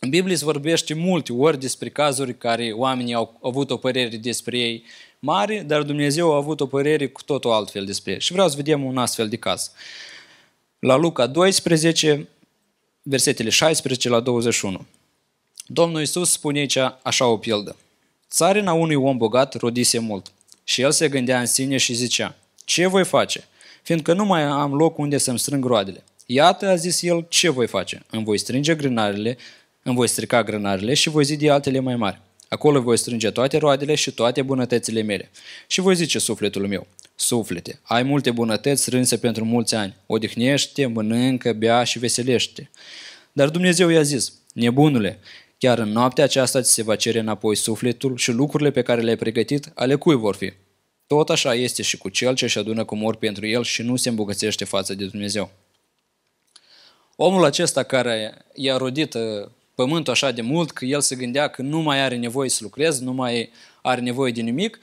În 0.00 0.08
Biblie 0.08 0.36
se 0.36 0.44
vorbește 0.44 0.94
multe 0.94 1.32
ori 1.32 1.60
despre 1.60 1.88
cazuri 1.88 2.38
care 2.38 2.72
oamenii 2.72 3.14
au 3.14 3.38
avut 3.42 3.70
o 3.70 3.76
părere 3.76 4.16
despre 4.16 4.58
ei 4.58 4.84
mare, 5.18 5.62
dar 5.66 5.82
Dumnezeu 5.82 6.32
a 6.32 6.36
avut 6.36 6.60
o 6.60 6.66
părere 6.66 7.08
cu 7.08 7.22
totul 7.22 7.50
altfel 7.50 7.84
despre 7.84 8.12
ei. 8.12 8.20
Și 8.20 8.32
vreau 8.32 8.48
să 8.48 8.56
vedem 8.56 8.84
un 8.84 8.98
astfel 8.98 9.28
de 9.28 9.36
caz. 9.36 9.72
La 10.78 10.96
Luca 10.96 11.26
12, 11.26 12.28
versetele 13.02 13.48
16 13.48 14.08
la 14.08 14.20
21. 14.20 14.86
Domnul 15.66 16.00
Iisus 16.00 16.30
spune 16.30 16.58
aici 16.58 16.78
așa 17.02 17.26
o 17.26 17.36
pildă. 17.36 17.76
Țarina 18.32 18.72
unui 18.72 18.94
om 18.94 19.16
bogat 19.16 19.54
rodise 19.54 19.98
mult 19.98 20.32
și 20.64 20.80
el 20.80 20.90
se 20.90 21.08
gândea 21.08 21.40
în 21.40 21.46
sine 21.46 21.76
și 21.76 21.94
zicea, 21.94 22.36
ce 22.64 22.86
voi 22.86 23.04
face, 23.04 23.44
fiindcă 23.82 24.12
nu 24.12 24.24
mai 24.24 24.42
am 24.42 24.74
loc 24.74 24.98
unde 24.98 25.18
să-mi 25.18 25.38
strâng 25.38 25.64
roadele. 25.64 26.04
Iată, 26.26 26.68
a 26.68 26.74
zis 26.74 27.02
el, 27.02 27.26
ce 27.28 27.50
voi 27.50 27.66
face? 27.66 28.02
Îmi 28.10 28.24
voi 28.24 28.38
strânge 28.38 28.74
grânarele, 28.74 29.36
îmi 29.82 29.94
voi 29.94 30.08
strica 30.08 30.42
grânarele 30.42 30.94
și 30.94 31.08
voi 31.08 31.24
zidi 31.24 31.48
altele 31.48 31.78
mai 31.78 31.96
mari. 31.96 32.20
Acolo 32.48 32.80
voi 32.80 32.98
strânge 32.98 33.30
toate 33.30 33.56
roadele 33.58 33.94
și 33.94 34.10
toate 34.10 34.42
bunătățile 34.42 35.02
mele. 35.02 35.30
Și 35.66 35.80
voi 35.80 35.94
zice 35.94 36.18
sufletul 36.18 36.66
meu, 36.66 36.86
suflete, 37.14 37.80
ai 37.82 38.02
multe 38.02 38.30
bunătăți 38.30 38.82
strânse 38.82 39.16
pentru 39.16 39.44
mulți 39.44 39.74
ani, 39.74 39.94
odihnește, 40.06 40.86
mănâncă, 40.86 41.52
bea 41.52 41.84
și 41.84 41.98
veselește. 41.98 42.70
Dar 43.32 43.48
Dumnezeu 43.48 43.88
i-a 43.88 44.02
zis, 44.02 44.32
nebunule, 44.52 45.18
Chiar 45.62 45.78
în 45.78 45.88
noaptea 45.88 46.24
aceasta 46.24 46.60
ți 46.60 46.72
se 46.72 46.82
va 46.82 46.96
cere 46.96 47.18
înapoi 47.18 47.56
sufletul 47.56 48.16
și 48.16 48.30
lucrurile 48.30 48.70
pe 48.70 48.82
care 48.82 49.00
le-ai 49.00 49.16
pregătit, 49.16 49.70
ale 49.74 49.94
cui 49.94 50.14
vor 50.14 50.34
fi? 50.34 50.52
Tot 51.06 51.30
așa 51.30 51.54
este 51.54 51.82
și 51.82 51.98
cu 51.98 52.08
cel 52.08 52.34
ce 52.34 52.44
își 52.44 52.58
adună 52.58 52.84
comori 52.84 53.18
pentru 53.18 53.46
el 53.46 53.62
și 53.62 53.82
nu 53.82 53.96
se 53.96 54.08
îmbogățește 54.08 54.64
față 54.64 54.94
de 54.94 55.04
Dumnezeu. 55.04 55.50
Omul 57.16 57.44
acesta 57.44 57.82
care 57.82 58.44
i-a 58.54 58.76
rodit 58.76 59.14
uh, 59.14 59.22
pământul 59.74 60.12
așa 60.12 60.30
de 60.30 60.42
mult 60.42 60.70
că 60.70 60.84
el 60.84 61.00
se 61.00 61.16
gândea 61.16 61.48
că 61.48 61.62
nu 61.62 61.80
mai 61.80 62.00
are 62.00 62.16
nevoie 62.16 62.48
să 62.48 62.58
lucreze, 62.62 63.04
nu 63.04 63.12
mai 63.12 63.50
are 63.82 64.00
nevoie 64.00 64.32
de 64.32 64.40
nimic 64.40 64.78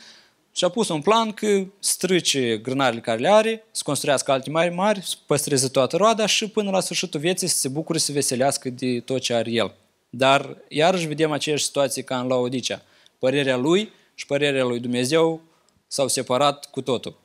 și 0.52 0.64
a 0.64 0.70
pus 0.70 0.90
un 0.90 1.02
plan 1.02 1.32
că 1.32 1.66
strâce 1.80 2.58
grânarele 2.58 3.02
care 3.02 3.20
le 3.20 3.30
are, 3.30 3.64
să 3.72 3.82
construiască 3.86 4.32
alte 4.32 4.50
mari 4.50 4.74
mari, 4.74 5.02
să 5.06 5.16
păstreze 5.26 5.68
toată 5.68 5.98
roada 5.98 6.26
și 6.26 6.50
până 6.50 6.70
la 6.70 6.80
sfârșitul 6.80 7.20
vieții 7.20 7.48
să 7.48 7.58
se 7.58 7.68
bucure 7.68 7.98
să 7.98 8.12
veselească 8.12 8.70
de 8.70 9.00
tot 9.00 9.22
ce 9.22 9.34
are 9.34 9.52
el. 9.52 9.74
Dar 10.10 10.58
iarăși 10.68 11.08
vedem 11.08 11.32
aceeași 11.32 11.64
situație 11.64 12.02
ca 12.02 12.20
în 12.20 12.28
Laodicea. 12.28 12.82
Părerea 13.20 13.58
lui 13.58 13.92
și 14.16 14.26
părerea 14.26 14.64
lui 14.64 14.80
Dumnezeu 14.80 15.42
s-au 15.88 16.08
separat 16.08 16.70
cu 16.72 16.82
totul. 16.82 17.20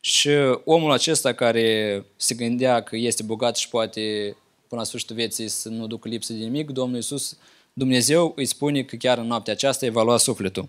Și 0.00 0.30
omul 0.64 0.92
acesta 0.92 1.32
care 1.32 2.04
se 2.16 2.34
gândea 2.34 2.82
că 2.82 2.96
este 2.96 3.22
bogat 3.22 3.56
și 3.56 3.68
poate 3.68 4.36
până 4.68 4.80
la 4.80 4.86
sfârșitul 4.86 5.16
vieții 5.16 5.48
să 5.48 5.68
nu 5.68 5.86
ducă 5.86 6.08
lipsă 6.08 6.32
de 6.32 6.38
nimic, 6.38 6.70
Domnul 6.70 6.96
Iisus, 6.96 7.36
Dumnezeu 7.72 8.32
îi 8.36 8.46
spune 8.46 8.82
că 8.82 8.96
chiar 8.96 9.18
în 9.18 9.26
noaptea 9.26 9.52
aceasta 9.52 9.86
îi 9.86 9.92
va 9.92 10.02
lua 10.02 10.16
sufletul. 10.16 10.68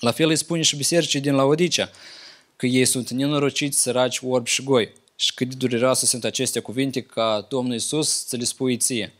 La 0.00 0.10
fel 0.10 0.28
îi 0.28 0.36
spune 0.36 0.62
și 0.62 0.76
bisericii 0.76 1.20
din 1.20 1.34
Laodicea, 1.34 1.90
că 2.56 2.66
ei 2.66 2.84
sunt 2.84 3.10
nenorociți, 3.10 3.80
săraci, 3.80 4.20
orbi 4.22 4.50
și 4.50 4.62
goi. 4.62 4.92
și 5.16 5.34
cât 5.34 5.48
de 5.48 5.54
dureroase 5.54 6.06
sunt 6.06 6.24
aceste 6.24 6.60
cuvinte 6.60 7.02
ca 7.02 7.46
Domnul 7.48 7.72
Iisus 7.72 8.26
să 8.26 8.36
le 8.36 8.44
spui 8.44 8.76
ție. 8.76 9.12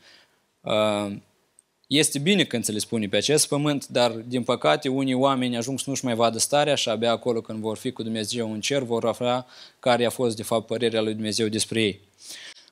Uh, 1.90 1.96
este 1.96 2.18
bine 2.18 2.44
când 2.44 2.64
ți 2.64 2.72
le 2.72 2.78
spune 2.78 3.08
pe 3.08 3.16
acest 3.16 3.48
pământ, 3.48 3.86
dar 3.86 4.10
din 4.10 4.42
păcate 4.42 4.88
unii 4.88 5.14
oameni 5.14 5.56
ajung 5.56 5.78
să 5.78 5.84
nu-și 5.88 6.04
mai 6.04 6.14
vadă 6.14 6.38
starea 6.38 6.74
și 6.74 6.88
abia 6.88 7.10
acolo 7.10 7.40
când 7.40 7.60
vor 7.60 7.76
fi 7.76 7.92
cu 7.92 8.02
Dumnezeu 8.02 8.52
în 8.52 8.60
cer 8.60 8.82
vor 8.82 9.04
afla 9.04 9.46
care 9.80 10.04
a 10.04 10.10
fost 10.10 10.36
de 10.36 10.42
fapt 10.42 10.66
părerea 10.66 11.00
lui 11.00 11.14
Dumnezeu 11.14 11.48
despre 11.48 11.82
ei. 11.82 12.00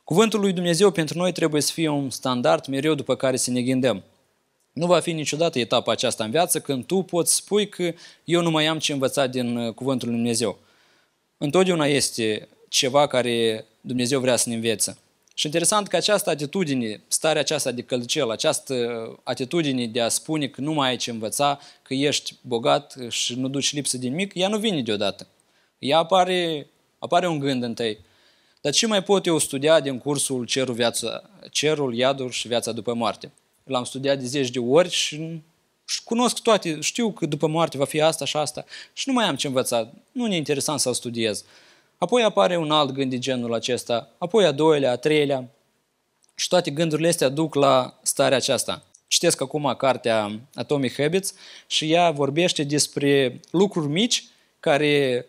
Cuvântul 0.05 0.41
lui 0.41 0.53
Dumnezeu 0.53 0.91
pentru 0.91 1.19
noi 1.19 1.33
trebuie 1.33 1.63
să 1.63 1.73
fie 1.73 1.89
un 1.89 2.11
standard 2.11 2.67
mereu 2.67 2.95
după 2.95 3.17
care 3.17 3.37
să 3.37 3.51
ne 3.51 3.63
gândim. 3.63 4.03
Nu 4.73 4.87
va 4.87 5.01
fi 5.01 5.13
niciodată 5.13 5.59
etapa 5.59 5.93
aceasta 5.93 6.25
în 6.25 6.31
viață 6.31 6.61
când 6.61 6.85
tu 6.85 7.03
poți 7.03 7.35
spui 7.35 7.69
că 7.69 7.93
eu 8.25 8.43
nu 8.43 8.51
mai 8.51 8.67
am 8.67 8.79
ce 8.79 8.93
învăța 8.93 9.27
din 9.27 9.57
uh, 9.57 9.75
Cuvântul 9.75 10.09
lui 10.09 10.17
Dumnezeu. 10.17 10.59
Întotdeauna 11.39 11.87
este 11.87 12.49
ceva 12.69 13.07
care 13.07 13.65
Dumnezeu 13.81 14.21
vrea 14.21 14.37
să 14.37 14.49
ne 14.49 14.55
învețe. 14.55 14.99
Și 15.39 15.47
interesant 15.47 15.89
că 15.89 15.97
această 15.97 16.31
atitudine, 16.31 17.01
starea 17.09 17.41
aceasta 17.41 17.71
de 17.71 17.83
căldicel, 17.83 18.31
această 18.31 18.75
atitudine 19.23 19.87
de 19.87 20.01
a 20.01 20.09
spune 20.09 20.49
că 20.49 20.61
nu 20.61 20.73
mai 20.73 20.89
ai 20.89 20.97
ce 20.97 21.11
învăța, 21.11 21.61
că 21.83 21.95
ești 21.95 22.35
bogat 22.41 22.97
și 23.09 23.35
nu 23.35 23.49
duci 23.49 23.73
lipsă 23.73 23.99
din 23.99 24.15
mic, 24.15 24.35
ea 24.35 24.49
nu 24.49 24.59
vine 24.59 24.83
deodată. 24.83 25.27
Ea 25.79 25.99
apare, 25.99 26.67
apare 26.99 27.29
un 27.29 27.39
gând 27.39 27.63
în 27.63 27.75
tăi. 27.75 27.99
Dar 28.61 28.73
ce 28.73 28.87
mai 28.87 29.03
pot 29.03 29.27
eu 29.27 29.39
studia 29.39 29.81
din 29.81 29.99
cursul 29.99 30.45
Cerul, 30.45 30.75
viața, 30.75 31.31
Cerul, 31.51 31.95
Iadul 31.95 32.31
și 32.31 32.49
Viața 32.49 32.73
după 32.73 32.95
moarte? 32.95 33.33
L-am 33.65 33.85
studiat 33.85 34.19
de 34.19 34.27
zeci 34.27 34.51
de 34.51 34.59
ori 34.59 34.91
și, 34.91 35.41
și 35.85 36.03
cunosc 36.05 36.39
toate, 36.39 36.81
știu 36.81 37.13
că 37.13 37.27
după 37.27 37.47
moarte 37.47 37.79
va 37.79 37.85
fi 37.85 38.01
asta 38.01 38.25
și 38.25 38.37
asta 38.37 38.65
și 38.93 39.09
nu 39.09 39.15
mai 39.15 39.25
am 39.25 39.37
ce 39.37 39.47
învăța. 39.47 39.89
Nu 40.13 40.27
e 40.27 40.37
interesant 40.37 40.81
să-l 40.81 40.95
studiez. 40.95 41.45
Apoi 41.99 42.23
apare 42.23 42.57
un 42.57 42.71
alt 42.71 42.91
gând 42.91 43.11
de 43.11 43.19
genul 43.19 43.55
acesta, 43.55 44.09
apoi 44.19 44.45
a 44.45 44.53
doilea, 44.53 44.91
a 44.91 44.97
treilea 44.97 45.49
și 46.35 46.49
toate 46.49 46.71
gândurile 46.71 47.09
astea 47.09 47.29
duc 47.29 47.55
la 47.55 47.99
starea 48.03 48.37
aceasta. 48.37 48.83
Citesc 49.07 49.41
acum 49.41 49.75
cartea 49.79 50.41
Atomic 50.55 50.95
Habits 50.95 51.35
și 51.67 51.93
ea 51.93 52.11
vorbește 52.11 52.63
despre 52.63 53.41
lucruri 53.51 53.89
mici 53.89 54.25
care 54.61 55.27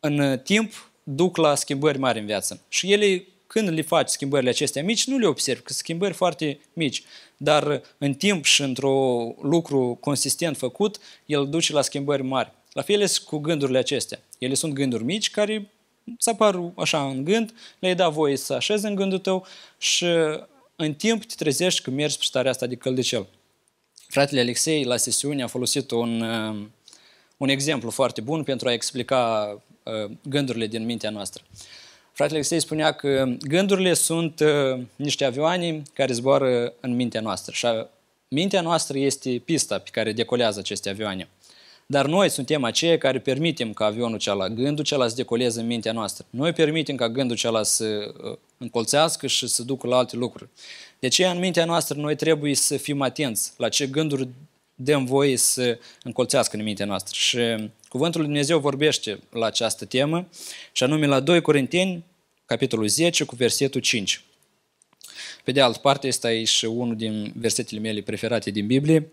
în 0.00 0.38
timp 0.44 0.90
duc 1.02 1.36
la 1.36 1.54
schimbări 1.54 1.98
mari 1.98 2.18
în 2.18 2.26
viață. 2.26 2.60
Și 2.68 2.92
ele, 2.92 3.24
când 3.46 3.68
le 3.68 3.82
faci 3.82 4.08
schimbările 4.08 4.50
acestea 4.50 4.82
mici, 4.82 5.06
nu 5.06 5.18
le 5.18 5.26
observi, 5.26 5.62
că 5.62 5.72
schimbări 5.72 6.14
foarte 6.14 6.60
mici. 6.72 7.02
Dar 7.36 7.82
în 7.98 8.14
timp 8.14 8.44
și 8.44 8.62
într-un 8.62 9.34
lucru 9.42 9.98
consistent 10.00 10.56
făcut, 10.56 10.98
el 11.26 11.48
duce 11.48 11.72
la 11.72 11.82
schimbări 11.82 12.22
mari. 12.22 12.52
La 12.72 12.82
fel 12.82 13.06
cu 13.24 13.38
gândurile 13.38 13.78
acestea. 13.78 14.20
Ele 14.38 14.54
sunt 14.54 14.72
gânduri 14.72 15.04
mici 15.04 15.30
care 15.30 15.70
să 16.18 16.30
apar 16.30 16.72
așa 16.76 17.08
în 17.08 17.24
gând, 17.24 17.54
le-ai 17.78 17.94
da 17.94 18.08
voie 18.08 18.36
să 18.36 18.52
așezi 18.52 18.86
în 18.86 18.94
gândul 18.94 19.18
tău 19.18 19.46
și 19.78 20.06
în 20.76 20.94
timp 20.94 21.24
te 21.24 21.34
trezești 21.36 21.82
că 21.82 21.90
mergi 21.90 22.16
pe 22.18 22.24
starea 22.24 22.50
asta 22.50 22.66
de 22.66 22.74
căldicel. 22.74 23.26
Fratele 24.08 24.40
Alexei 24.40 24.84
la 24.84 24.96
sesiune 24.96 25.42
a 25.42 25.46
folosit 25.46 25.90
un, 25.90 26.20
uh, 26.20 26.66
un 27.36 27.48
exemplu 27.48 27.90
foarte 27.90 28.20
bun 28.20 28.42
pentru 28.42 28.68
a 28.68 28.72
explica 28.72 29.52
uh, 29.82 30.10
gândurile 30.22 30.66
din 30.66 30.84
mintea 30.84 31.10
noastră. 31.10 31.42
Fratele 32.12 32.38
Alexei 32.38 32.60
spunea 32.60 32.92
că 32.92 33.28
gândurile 33.40 33.94
sunt 33.94 34.40
uh, 34.40 34.80
niște 34.96 35.24
avioane 35.24 35.82
care 35.92 36.12
zboară 36.12 36.72
în 36.80 36.94
mintea 36.94 37.20
noastră 37.20 37.52
și 37.52 37.66
mintea 38.28 38.60
noastră 38.60 38.98
este 38.98 39.42
pista 39.44 39.78
pe 39.78 39.90
care 39.92 40.12
decolează 40.12 40.58
aceste 40.58 40.90
avioane. 40.90 41.28
Dar 41.90 42.06
noi 42.06 42.28
suntem 42.28 42.64
aceia 42.64 42.98
care 42.98 43.18
permitem 43.18 43.72
ca 43.72 43.84
avionul 43.84 44.18
cealaltă, 44.18 44.54
gândul 44.54 44.84
cealaltă 44.84 45.10
să 45.10 45.16
decoleze 45.16 45.60
în 45.60 45.66
mintea 45.66 45.92
noastră. 45.92 46.26
Noi 46.30 46.52
permitem 46.52 46.96
ca 46.96 47.08
gândul 47.08 47.36
cealaltă 47.36 47.68
să 47.68 48.14
uh, 48.22 48.36
încolțească 48.58 49.26
și 49.26 49.46
să 49.46 49.62
ducă 49.62 49.86
la 49.86 49.96
alte 49.96 50.16
lucruri. 50.16 50.50
De 50.98 51.06
aceea, 51.06 51.30
în 51.30 51.38
mintea 51.38 51.64
noastră, 51.64 52.00
noi 52.00 52.16
trebuie 52.16 52.54
să 52.54 52.76
fim 52.76 53.02
atenți 53.02 53.52
la 53.56 53.68
ce 53.68 53.86
gânduri 53.86 54.28
dăm 54.74 55.04
voie 55.04 55.36
să 55.36 55.78
încolțească 56.02 56.56
în 56.56 56.62
mintea 56.62 56.86
noastră. 56.86 57.14
Și 57.14 57.70
Cuvântul 57.88 58.20
lui 58.20 58.28
Dumnezeu 58.28 58.58
vorbește 58.58 59.20
la 59.30 59.46
această 59.46 59.84
temă, 59.84 60.28
și 60.72 60.82
anume 60.82 61.06
la 61.06 61.20
2 61.20 61.40
Corinteni, 61.40 62.04
capitolul 62.46 62.88
10, 62.88 63.24
cu 63.24 63.34
versetul 63.34 63.80
5. 63.80 64.22
Pe 65.44 65.52
de 65.52 65.60
altă 65.60 65.78
parte, 65.78 66.06
este 66.06 66.26
aici 66.26 66.62
unul 66.62 66.96
din 66.96 67.32
versetele 67.36 67.80
mele 67.80 68.00
preferate 68.00 68.50
din 68.50 68.66
Biblie. 68.66 69.12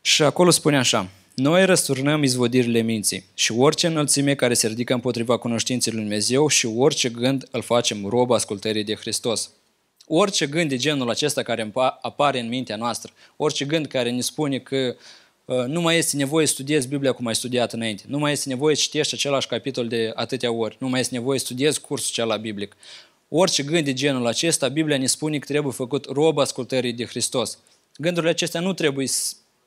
Și 0.00 0.22
acolo 0.22 0.50
spune 0.50 0.78
așa, 0.78 1.10
noi 1.38 1.64
răsturnăm 1.64 2.22
izvodirile 2.22 2.80
minții 2.80 3.24
și 3.34 3.52
orice 3.52 3.86
înălțime 3.86 4.34
care 4.34 4.54
se 4.54 4.66
ridică 4.66 4.94
împotriva 4.94 5.36
cunoștinței 5.36 5.92
lui 5.92 6.00
Dumnezeu 6.00 6.48
și 6.48 6.66
orice 6.66 7.08
gând 7.08 7.48
îl 7.50 7.62
facem 7.62 8.06
rob 8.06 8.30
ascultării 8.30 8.84
de 8.84 8.94
Hristos. 8.94 9.50
Orice 10.06 10.46
gând 10.46 10.68
de 10.68 10.76
genul 10.76 11.10
acesta 11.10 11.42
care 11.42 11.72
apare 12.00 12.40
în 12.40 12.48
mintea 12.48 12.76
noastră, 12.76 13.12
orice 13.36 13.64
gând 13.64 13.86
care 13.86 14.10
ne 14.10 14.20
spune 14.20 14.58
că 14.58 14.96
uh, 15.44 15.64
nu 15.66 15.80
mai 15.80 15.98
este 15.98 16.16
nevoie 16.16 16.46
să 16.46 16.52
studiezi 16.52 16.88
Biblia 16.88 17.12
cum 17.12 17.26
ai 17.26 17.34
studiat 17.34 17.72
înainte, 17.72 18.02
nu 18.06 18.18
mai 18.18 18.32
este 18.32 18.48
nevoie 18.48 18.74
să 18.74 18.82
citești 18.82 19.14
același 19.14 19.46
capitol 19.46 19.88
de 19.88 20.12
atâtea 20.14 20.52
ori, 20.52 20.76
nu 20.80 20.88
mai 20.88 21.00
este 21.00 21.14
nevoie 21.14 21.38
să 21.38 21.44
studiezi 21.44 21.80
cursul 21.80 22.12
cel 22.12 22.38
biblic. 22.40 22.76
Orice 23.28 23.62
gând 23.62 23.84
de 23.84 23.92
genul 23.92 24.26
acesta, 24.26 24.68
Biblia 24.68 24.98
ne 24.98 25.06
spune 25.06 25.38
că 25.38 25.46
trebuie 25.46 25.72
făcut 25.72 26.04
rob 26.04 26.38
ascultării 26.38 26.92
de 26.92 27.04
Hristos. 27.04 27.58
Gândurile 27.96 28.30
acestea 28.30 28.60
nu 28.60 28.72
trebuie 28.72 29.06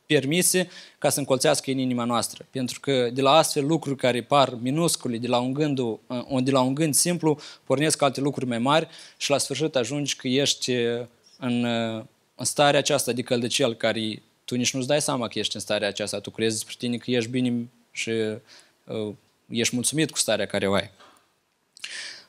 permise 0.05 0.69
ca 0.97 1.09
să 1.09 1.19
încolțească 1.19 1.71
în 1.71 1.77
inima 1.77 2.03
noastră. 2.03 2.45
Pentru 2.51 2.79
că 2.79 3.09
de 3.13 3.21
la 3.21 3.31
astfel 3.31 3.65
lucruri 3.65 3.97
care 3.97 4.21
par 4.21 4.57
minuscule, 4.61 5.17
de 5.17 5.27
la 5.27 5.39
un 5.39 5.53
gând, 5.53 5.79
uh, 5.79 5.97
de 6.43 6.51
la 6.51 6.61
un 6.61 6.73
gând 6.73 6.93
simplu, 6.93 7.39
pornesc 7.63 8.01
alte 8.01 8.21
lucruri 8.21 8.47
mai 8.49 8.59
mari 8.59 8.87
și 9.17 9.29
la 9.29 9.37
sfârșit 9.37 9.75
ajungi 9.75 10.15
că 10.15 10.27
ești 10.27 10.71
uh, 10.71 11.05
în, 11.39 11.63
uh, 11.63 12.03
în 12.35 12.45
starea 12.45 12.79
aceasta 12.79 13.11
de 13.11 13.21
căldăcel 13.21 13.73
care 13.73 14.21
tu 14.45 14.55
nici 14.55 14.73
nu-ți 14.73 14.87
dai 14.87 15.01
seama 15.01 15.27
că 15.27 15.39
ești 15.39 15.55
în 15.55 15.61
starea 15.61 15.87
aceasta, 15.87 16.19
tu 16.19 16.29
crezi 16.29 16.53
despre 16.53 16.75
tine 16.77 16.97
că 16.97 17.11
ești 17.11 17.29
bine 17.29 17.69
și 17.91 18.09
uh, 18.09 19.13
ești 19.49 19.75
mulțumit 19.75 20.11
cu 20.11 20.17
starea 20.17 20.45
care 20.45 20.67
o 20.67 20.73
ai. 20.73 20.89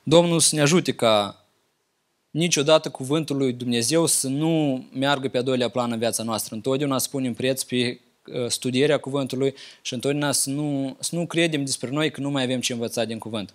Domnul 0.03 0.39
să 0.39 0.55
ne 0.55 0.61
ajute 0.61 0.91
ca 0.91 1.42
niciodată 2.33 2.89
cuvântul 2.89 3.37
lui 3.37 3.53
Dumnezeu 3.53 4.05
să 4.05 4.27
nu 4.27 4.85
meargă 4.93 5.27
pe 5.27 5.37
a 5.37 5.41
doilea 5.41 5.69
plan 5.69 5.91
în 5.91 5.99
viața 5.99 6.23
noastră. 6.23 6.55
Întotdeauna 6.55 6.97
să 6.97 7.07
punem 7.11 7.33
preț 7.33 7.63
pe 7.63 7.99
uh, 8.27 8.47
studierea 8.47 8.97
cuvântului 8.97 9.53
și 9.81 9.93
întotdeauna 9.93 10.31
să 10.31 10.49
nu, 10.49 10.95
să 10.99 11.15
nu 11.15 11.25
credem 11.25 11.65
despre 11.65 11.89
noi 11.89 12.11
că 12.11 12.21
nu 12.21 12.29
mai 12.29 12.43
avem 12.43 12.59
ce 12.61 12.73
învăța 12.73 13.05
din 13.05 13.17
cuvânt. 13.17 13.53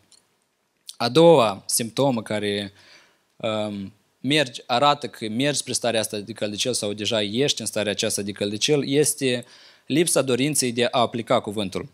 A 0.97 1.08
doua 1.08 1.62
simptomă 1.66 2.23
care 2.23 2.73
um, 3.37 3.92
mergi, 4.20 4.62
arată 4.66 5.06
că 5.06 5.28
mergi 5.28 5.58
spre 5.58 5.73
starea 5.73 6.00
asta 6.00 6.18
de 6.18 6.32
căldicel 6.32 6.73
sau 6.73 6.92
deja 6.92 7.23
ești 7.23 7.61
în 7.61 7.66
starea 7.66 7.92
aceasta 7.92 8.23
de 8.23 8.32
căldicel 8.32 8.88
este 8.88 9.44
lipsa 9.87 10.23
dorinței 10.23 10.73
de 10.73 10.88
a 10.90 10.99
aplica 10.99 11.40
cuvântul. 11.40 11.88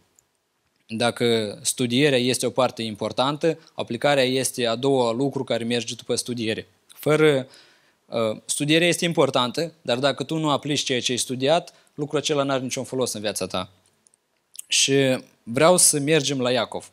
Dacă 0.89 1.59
studierea 1.63 2.19
este 2.19 2.47
o 2.47 2.51
parte 2.51 2.83
importantă, 2.83 3.59
aplicarea 3.75 4.25
este 4.25 4.67
a 4.67 4.75
doua 4.75 5.13
lucru 5.13 5.45
care 5.45 5.65
merge 5.65 5.95
după 5.95 6.15
studiere. 6.15 6.67
Fără 7.05 7.47
uh, 8.07 8.37
studierea 8.45 8.87
este 8.87 9.05
importantă, 9.05 9.73
dar 9.83 9.99
dacă 9.99 10.23
tu 10.25 10.37
nu 10.37 10.51
aplici 10.51 10.83
ceea 10.83 11.01
ce 11.01 11.13
ai 11.13 11.19
studiat, 11.19 11.75
lucrul 11.95 12.19
acela 12.19 12.43
nu 12.43 12.51
are 12.53 12.63
niciun 12.63 12.85
folos 12.85 13.13
în 13.13 13.21
viața 13.21 13.47
ta. 13.47 13.71
Și 14.67 15.19
vreau 15.43 15.77
să 15.77 15.99
mergem 15.99 16.41
la 16.41 16.51
Iacov. 16.51 16.91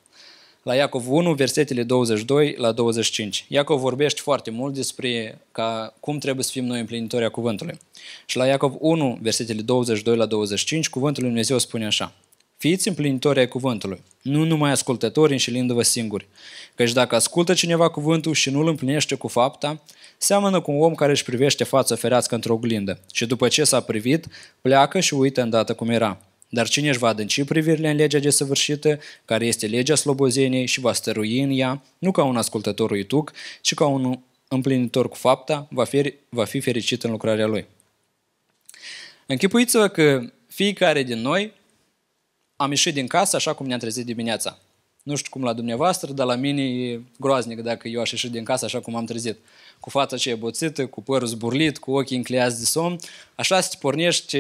La 0.64 0.76
Iacov 0.76 1.12
1, 1.12 1.34
versetele 1.34 1.84
22 1.84 2.56
la 2.58 2.72
25. 2.72 3.46
Iacov 3.48 3.80
vorbește 3.80 4.22
foarte 4.22 4.50
mult 4.50 4.74
despre 4.74 5.42
ca, 5.52 5.94
cum 6.00 6.18
trebuie 6.18 6.44
să 6.44 6.52
fim 6.52 6.66
noi 6.66 6.80
împlinitori 6.80 7.26
a 7.26 7.30
cuvântului. 7.30 7.80
Și 8.26 8.38
la 8.38 8.46
Iacov 8.46 8.76
1, 8.80 9.18
versetele 9.22 9.62
22 9.62 10.16
la 10.16 10.26
25, 10.26 10.90
cuvântul 10.90 11.22
lui 11.22 11.32
Dumnezeu 11.32 11.58
spune 11.58 11.86
așa. 11.86 12.14
Fiți 12.62 12.88
împlinitori 12.88 13.40
ai 13.40 13.48
cuvântului, 13.48 14.02
nu 14.22 14.44
numai 14.44 14.72
ascultători 14.72 15.32
înșelindu-vă 15.32 15.82
singuri. 15.82 16.28
Căci 16.76 16.92
dacă 16.92 17.16
ascultă 17.16 17.54
cineva 17.54 17.90
cuvântul 17.90 18.34
și 18.34 18.50
nu 18.50 18.60
îl 18.60 18.68
împlinește 18.68 19.16
cu 19.16 19.28
fapta, 19.28 19.84
seamănă 20.18 20.62
cu 20.62 20.72
un 20.72 20.82
om 20.82 20.96
care 20.96 21.12
își 21.12 21.24
privește 21.24 21.64
fața 21.64 21.96
ferească 21.96 22.36
într-o 22.36 22.54
oglindă 22.54 23.00
și 23.14 23.26
după 23.26 23.48
ce 23.48 23.64
s-a 23.64 23.80
privit, 23.80 24.26
pleacă 24.62 25.00
și 25.00 25.14
uită 25.14 25.42
îndată 25.42 25.74
cum 25.74 25.90
era. 25.90 26.22
Dar 26.50 26.68
cine 26.68 26.90
își 26.90 26.98
va 26.98 27.08
adânci 27.08 27.44
privirile 27.44 27.90
în 27.90 27.96
legea 27.96 28.20
desăvârșită, 28.20 29.00
care 29.26 29.46
este 29.46 29.68
legea 29.68 29.96
slobozeniei 29.96 30.66
și 30.66 30.80
va 30.80 30.94
stărui 30.94 31.42
în 31.42 31.52
ea, 31.58 31.84
nu 31.98 32.12
ca 32.12 32.24
un 32.24 32.38
ascultător 32.38 32.92
uituc, 32.92 33.32
ci 33.62 33.74
ca 33.74 33.86
un 33.86 34.20
împlinitor 34.48 35.10
cu 35.10 35.16
fapta, 35.16 35.68
va 35.70 35.84
fi, 35.84 36.14
va 36.30 36.46
fi 36.46 36.60
fericit 36.60 37.04
în 37.04 37.12
lucrarea 37.12 37.46
lui. 37.46 37.66
Închipuiți-vă 39.26 39.88
că 39.88 40.22
fiecare 40.48 41.04
din 41.04 41.22
noi 41.22 41.60
am 42.62 42.70
ieșit 42.70 42.94
din 42.94 43.08
casă 43.08 43.36
așa 43.36 43.54
cum 43.54 43.66
ne-am 43.66 43.80
trezit 43.80 44.06
dimineața. 44.06 44.58
Nu 45.04 45.16
știu 45.16 45.30
cum 45.32 45.44
la 45.44 45.54
dumneavoastră, 45.54 46.12
dar 46.12 46.26
la 46.26 46.36
mine 46.36 46.62
e 46.62 47.00
groaznic 47.20 47.62
dacă 47.62 47.88
eu 47.88 48.02
aș 48.02 48.12
ieși 48.12 48.30
din 48.30 48.44
casă 48.44 48.66
așa 48.66 48.80
cum 48.80 48.96
am 48.96 49.06
trezit. 49.06 49.38
Cu 49.80 49.90
fața 49.90 50.16
aceea 50.16 50.36
boțită, 50.36 50.86
cu 50.86 51.02
părul 51.02 51.28
zburlit, 51.28 51.78
cu 51.78 51.92
ochii 51.92 52.18
încleiați 52.18 52.60
de 52.60 52.66
somn, 52.66 53.00
așa 53.36 53.62
să 53.62 53.70
te 53.70 53.78
pornești 53.80 54.38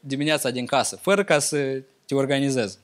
dimineața 0.00 0.50
din 0.50 0.66
casă, 0.66 0.96
fără 0.96 1.24
ca 1.24 1.38
să 1.38 1.82
te 2.06 2.14
organizezi. 2.14 2.78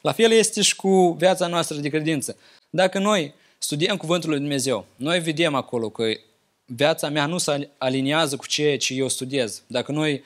La 0.00 0.12
fel 0.12 0.30
este 0.30 0.62
și 0.62 0.76
cu 0.76 1.16
viața 1.18 1.46
noastră 1.46 1.76
de 1.76 1.88
credință. 1.88 2.36
Dacă 2.70 2.98
noi 2.98 3.34
studiem 3.58 3.96
Cuvântul 3.96 4.30
lui 4.30 4.38
Dumnezeu, 4.38 4.86
noi 4.96 5.20
vedem 5.20 5.54
acolo 5.54 5.88
că 5.88 6.04
viața 6.64 7.08
mea 7.08 7.26
nu 7.26 7.38
se 7.38 7.68
aliniază 7.78 8.36
cu 8.36 8.46
ceea 8.46 8.78
ce 8.78 8.94
eu 8.94 9.08
studiez. 9.08 9.62
Dacă 9.66 9.92
noi 9.92 10.22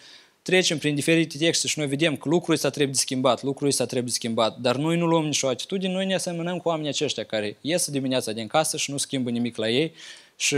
trecem 0.49 0.79
prin 0.79 0.95
diferite 0.95 1.39
texte 1.39 1.67
și 1.67 1.79
noi 1.79 1.89
vedem 1.89 2.17
că 2.17 2.29
lucrul 2.29 2.55
ăsta 2.55 2.71
trebuie 2.71 2.95
schimbat, 2.95 3.43
lucrul 3.43 3.69
ăsta 3.69 3.87
trebuie 3.87 4.13
schimbat, 4.13 4.59
dar 4.59 4.77
noi 4.77 4.97
nu 4.97 5.07
luăm 5.07 5.25
nicio 5.25 5.49
atitudine, 5.49 5.93
noi 5.93 6.07
ne 6.07 6.15
asemănăm 6.15 6.59
cu 6.59 6.69
oamenii 6.69 6.91
aceștia 6.91 7.25
care 7.25 7.57
ies 7.61 7.91
dimineața 7.91 8.33
din 8.33 8.47
casă 8.47 8.77
și 8.77 8.91
nu 8.91 8.97
schimbă 8.97 9.31
nimic 9.31 9.57
la 9.57 9.69
ei 9.69 9.93
și 10.37 10.57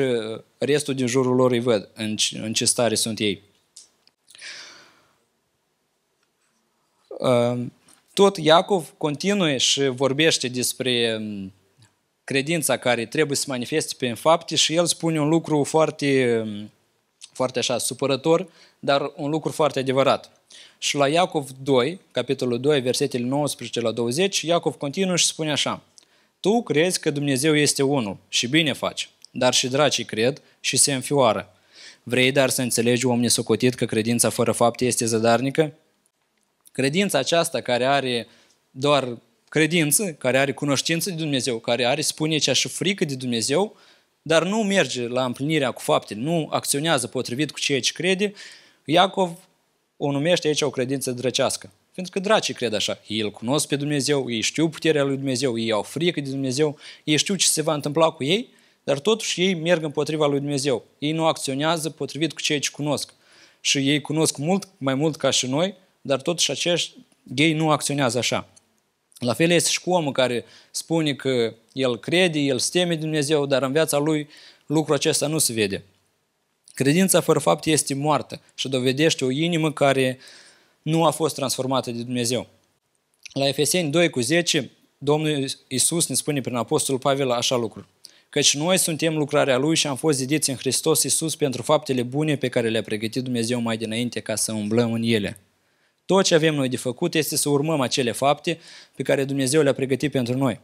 restul 0.58 0.94
din 0.94 1.06
jurul 1.06 1.34
lor 1.34 1.50
îi 1.50 1.60
văd 1.60 1.88
în, 1.94 2.16
în 2.32 2.52
ce 2.52 2.64
stare 2.64 2.94
sunt 2.94 3.18
ei. 3.18 3.42
Tot 8.14 8.36
Iacov 8.36 8.94
continuă 8.98 9.56
și 9.56 9.88
vorbește 9.88 10.48
despre 10.48 11.22
credința 12.24 12.76
care 12.76 13.06
trebuie 13.06 13.36
să 13.36 13.44
manifeste 13.48 13.94
prin 13.98 14.14
fapte 14.14 14.56
și 14.56 14.74
el 14.74 14.86
spune 14.86 15.20
un 15.20 15.28
lucru 15.28 15.64
foarte, 15.64 16.44
foarte 17.40 17.58
așa, 17.58 17.78
supărător, 17.78 18.48
dar 18.78 19.12
un 19.16 19.30
lucru 19.30 19.52
foarte 19.52 19.78
adevărat. 19.78 20.30
Și 20.78 20.96
la 20.96 21.08
Iacov 21.08 21.50
2, 21.62 22.00
capitolul 22.10 22.60
2, 22.60 22.80
versetele 22.80 23.24
19 23.24 23.80
la 23.80 23.90
20, 23.90 24.40
Iacov 24.40 24.74
continuă 24.74 25.16
și 25.16 25.26
spune 25.26 25.50
așa. 25.50 25.82
Tu 26.40 26.62
crezi 26.62 27.00
că 27.00 27.10
Dumnezeu 27.10 27.56
este 27.56 27.82
unul 27.82 28.16
și 28.28 28.46
bine 28.46 28.72
faci, 28.72 29.10
dar 29.30 29.54
și 29.54 29.68
dracii 29.68 30.04
cred 30.04 30.42
și 30.60 30.76
se 30.76 30.92
înfioară. 30.92 31.54
Vrei 32.02 32.32
dar 32.32 32.48
să 32.48 32.62
înțelegi, 32.62 33.06
om 33.06 33.20
nesocotit, 33.20 33.74
că 33.74 33.84
credința 33.84 34.28
fără 34.28 34.52
fapte 34.52 34.84
este 34.84 35.04
zădarnică? 35.04 35.72
Credința 36.72 37.18
aceasta 37.18 37.60
care 37.60 37.84
are 37.84 38.26
doar 38.70 39.08
credință, 39.48 40.12
care 40.12 40.38
are 40.38 40.52
cunoștință 40.52 41.10
de 41.10 41.16
Dumnezeu, 41.16 41.58
care 41.58 41.84
are 41.84 42.00
spune 42.00 42.38
cea 42.38 42.52
și 42.52 42.68
frică 42.68 43.04
de 43.04 43.14
Dumnezeu, 43.14 43.76
dar 44.22 44.44
nu 44.44 44.62
merge 44.62 45.08
la 45.08 45.24
împlinirea 45.24 45.70
cu 45.70 45.80
faptele, 45.80 46.20
nu 46.20 46.48
acționează 46.50 47.06
potrivit 47.06 47.50
cu 47.50 47.58
ceea 47.58 47.80
ce 47.80 47.92
crede, 47.92 48.32
Iacov 48.84 49.30
o 49.96 50.10
numește 50.10 50.46
aici 50.46 50.60
o 50.60 50.70
credință 50.70 51.10
drăcească. 51.10 51.70
Pentru 51.94 52.12
că 52.12 52.20
dracii 52.20 52.54
cred 52.54 52.72
așa. 52.72 52.98
Ei 53.06 53.20
îl 53.20 53.30
cunosc 53.30 53.68
pe 53.68 53.76
Dumnezeu, 53.76 54.30
ei 54.30 54.40
știu 54.40 54.68
puterea 54.68 55.04
lui 55.04 55.16
Dumnezeu, 55.16 55.58
ei 55.58 55.72
au 55.72 55.82
frică 55.82 56.20
de 56.20 56.30
Dumnezeu, 56.30 56.78
ei 57.04 57.16
știu 57.16 57.34
ce 57.34 57.46
se 57.46 57.62
va 57.62 57.74
întâmpla 57.74 58.10
cu 58.10 58.24
ei, 58.24 58.48
dar 58.84 58.98
totuși 58.98 59.42
ei 59.42 59.54
merg 59.54 59.82
împotriva 59.82 60.26
lui 60.26 60.38
Dumnezeu. 60.38 60.84
Ei 60.98 61.12
nu 61.12 61.26
acționează 61.26 61.90
potrivit 61.90 62.32
cu 62.32 62.40
ceea 62.40 62.58
ce 62.58 62.70
cunosc. 62.70 63.14
Și 63.60 63.78
ei 63.78 64.00
cunosc 64.00 64.36
mult, 64.36 64.68
mai 64.78 64.94
mult 64.94 65.16
ca 65.16 65.30
și 65.30 65.46
noi, 65.46 65.74
dar 66.00 66.20
totuși 66.20 66.50
acești 66.50 66.96
ei 67.34 67.52
nu 67.52 67.70
acționează 67.70 68.18
așa. 68.18 68.48
La 69.20 69.34
fel 69.34 69.50
este 69.50 69.70
și 69.70 69.80
cu 69.80 69.90
omul 69.90 70.12
care 70.12 70.44
spune 70.70 71.14
că 71.14 71.54
el 71.72 71.98
crede, 71.98 72.38
el 72.38 72.58
steme 72.58 72.96
Dumnezeu, 72.96 73.46
dar 73.46 73.62
în 73.62 73.72
viața 73.72 73.98
lui 73.98 74.28
lucrul 74.66 74.94
acesta 74.94 75.26
nu 75.26 75.38
se 75.38 75.52
vede. 75.52 75.84
Credința 76.74 77.20
fără 77.20 77.38
fapt 77.38 77.64
este 77.64 77.94
moartă 77.94 78.40
și 78.54 78.68
dovedește 78.68 79.24
o 79.24 79.30
inimă 79.30 79.72
care 79.72 80.18
nu 80.82 81.04
a 81.04 81.10
fost 81.10 81.34
transformată 81.34 81.90
de 81.90 82.02
Dumnezeu. 82.02 82.46
La 83.32 83.48
Efeseni 83.48 83.90
2 83.90 84.10
cu 84.10 84.20
10, 84.20 84.70
Domnul 84.98 85.50
Iisus 85.68 86.06
ne 86.06 86.14
spune 86.14 86.40
prin 86.40 86.56
Apostolul 86.56 87.00
Pavel 87.00 87.30
așa 87.30 87.56
lucruri. 87.56 87.86
Căci 88.28 88.54
noi 88.54 88.78
suntem 88.78 89.16
lucrarea 89.16 89.56
Lui 89.56 89.76
și 89.76 89.86
am 89.86 89.96
fost 89.96 90.18
zidiți 90.18 90.50
în 90.50 90.56
Hristos 90.56 91.02
Iisus 91.02 91.36
pentru 91.36 91.62
faptele 91.62 92.02
bune 92.02 92.36
pe 92.36 92.48
care 92.48 92.68
le-a 92.68 92.82
pregătit 92.82 93.22
Dumnezeu 93.22 93.60
mai 93.60 93.76
dinainte 93.76 94.20
ca 94.20 94.34
să 94.34 94.52
umblăm 94.52 94.92
în 94.92 95.02
ele. 95.02 95.38
Tot 96.10 96.24
ce 96.24 96.34
avem 96.34 96.54
noi 96.54 96.68
de 96.68 96.76
făcut 96.76 97.14
este 97.14 97.36
să 97.36 97.48
urmăm 97.48 97.80
acele 97.80 98.12
fapte 98.12 98.58
pe 98.96 99.02
care 99.02 99.24
Dumnezeu 99.24 99.62
le-a 99.62 99.72
pregătit 99.72 100.10
pentru 100.10 100.36
noi. 100.36 100.60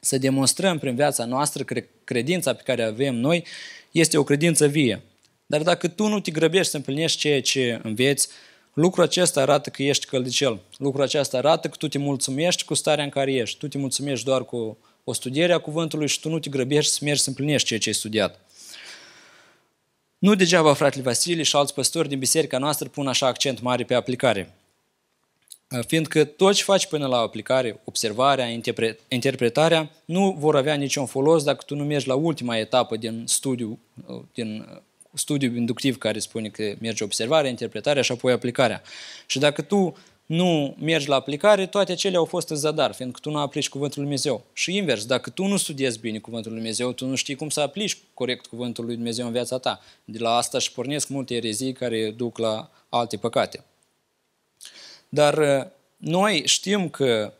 Să 0.00 0.18
demonstrăm 0.18 0.78
prin 0.78 0.94
viața 0.94 1.24
noastră 1.24 1.64
că 1.64 1.82
credința 2.04 2.54
pe 2.54 2.62
care 2.62 2.82
avem 2.82 3.14
noi 3.14 3.44
este 3.90 4.18
o 4.18 4.22
credință 4.22 4.66
vie. 4.66 5.02
Dar 5.46 5.62
dacă 5.62 5.88
tu 5.88 6.06
nu 6.06 6.20
te 6.20 6.30
grăbești 6.30 6.70
să 6.70 6.76
împlinești 6.76 7.18
ceea 7.18 7.42
ce 7.42 7.80
înveți, 7.82 8.28
lucrul 8.72 9.04
acesta 9.04 9.40
arată 9.40 9.70
că 9.70 9.82
ești 9.82 10.06
căldicel. 10.06 10.60
Lucrul 10.76 11.02
acesta 11.02 11.36
arată 11.36 11.68
că 11.68 11.76
tu 11.76 11.88
te 11.88 11.98
mulțumești 11.98 12.64
cu 12.64 12.74
starea 12.74 13.04
în 13.04 13.10
care 13.10 13.32
ești. 13.32 13.58
Tu 13.58 13.68
te 13.68 13.78
mulțumești 13.78 14.24
doar 14.24 14.44
cu 14.44 14.78
o 15.04 15.12
studiere 15.12 15.52
a 15.52 15.58
cuvântului 15.58 16.08
și 16.08 16.20
tu 16.20 16.28
nu 16.28 16.38
te 16.38 16.50
grăbești 16.50 16.92
să 16.92 16.98
mergi 17.02 17.22
să 17.22 17.28
împlinești 17.28 17.66
ceea 17.66 17.80
ce 17.80 17.88
ai 17.88 17.94
studiat. 17.94 18.40
Nu 20.18 20.34
degeaba 20.34 20.74
fratele 20.74 21.02
Vasile 21.02 21.42
și 21.42 21.56
alți 21.56 21.74
păstori 21.74 22.08
din 22.08 22.18
biserica 22.18 22.58
noastră 22.58 22.88
pun 22.88 23.06
așa 23.06 23.26
accent 23.26 23.60
mare 23.60 23.84
pe 23.84 23.94
aplicare. 23.94 24.52
Fiindcă 25.86 26.24
tot 26.24 26.54
ce 26.54 26.62
faci 26.62 26.86
până 26.86 27.06
la 27.06 27.16
aplicare, 27.16 27.80
observarea, 27.84 28.60
interpretarea, 29.08 29.90
nu 30.04 30.36
vor 30.38 30.56
avea 30.56 30.74
niciun 30.74 31.06
folos 31.06 31.42
dacă 31.42 31.62
tu 31.66 31.74
nu 31.74 31.84
mergi 31.84 32.06
la 32.06 32.14
ultima 32.14 32.56
etapă 32.56 32.96
din 32.96 33.24
studiu, 33.26 33.78
din 34.34 34.66
studiu 35.14 35.56
inductiv 35.56 35.98
care 35.98 36.18
spune 36.18 36.48
că 36.48 36.74
merge 36.80 37.04
observarea, 37.04 37.50
interpretarea 37.50 38.02
și 38.02 38.12
apoi 38.12 38.32
aplicarea. 38.32 38.82
Și 39.26 39.38
dacă 39.38 39.62
tu 39.62 39.96
nu 40.26 40.76
mergi 40.80 41.08
la 41.08 41.14
aplicare, 41.14 41.66
toate 41.66 41.92
acele 41.92 42.16
au 42.16 42.24
fost 42.24 42.48
în 42.48 42.56
zadar, 42.56 42.92
fiindcă 42.92 43.20
tu 43.22 43.30
nu 43.30 43.38
aplici 43.38 43.68
Cuvântul 43.68 44.02
Lui 44.02 44.10
Dumnezeu. 44.10 44.44
Și 44.52 44.76
invers, 44.76 45.04
dacă 45.04 45.30
tu 45.30 45.44
nu 45.44 45.56
studiezi 45.56 45.98
bine 45.98 46.18
Cuvântul 46.18 46.50
Lui 46.50 46.60
Dumnezeu, 46.60 46.92
tu 46.92 47.06
nu 47.06 47.14
știi 47.14 47.34
cum 47.34 47.48
să 47.48 47.60
aplici 47.60 47.98
corect 48.14 48.46
Cuvântul 48.46 48.84
Lui 48.84 48.94
Dumnezeu 48.94 49.26
în 49.26 49.32
viața 49.32 49.58
ta. 49.58 49.80
De 50.04 50.18
la 50.18 50.36
asta 50.36 50.58
și 50.58 50.72
pornesc 50.72 51.08
multe 51.08 51.34
erezii 51.34 51.72
care 51.72 52.10
duc 52.10 52.38
la 52.38 52.70
alte 52.88 53.16
păcate. 53.16 53.64
Dar 55.08 55.38
uh, 55.38 55.70
noi 55.96 56.42
știm 56.46 56.88
că 56.88 57.32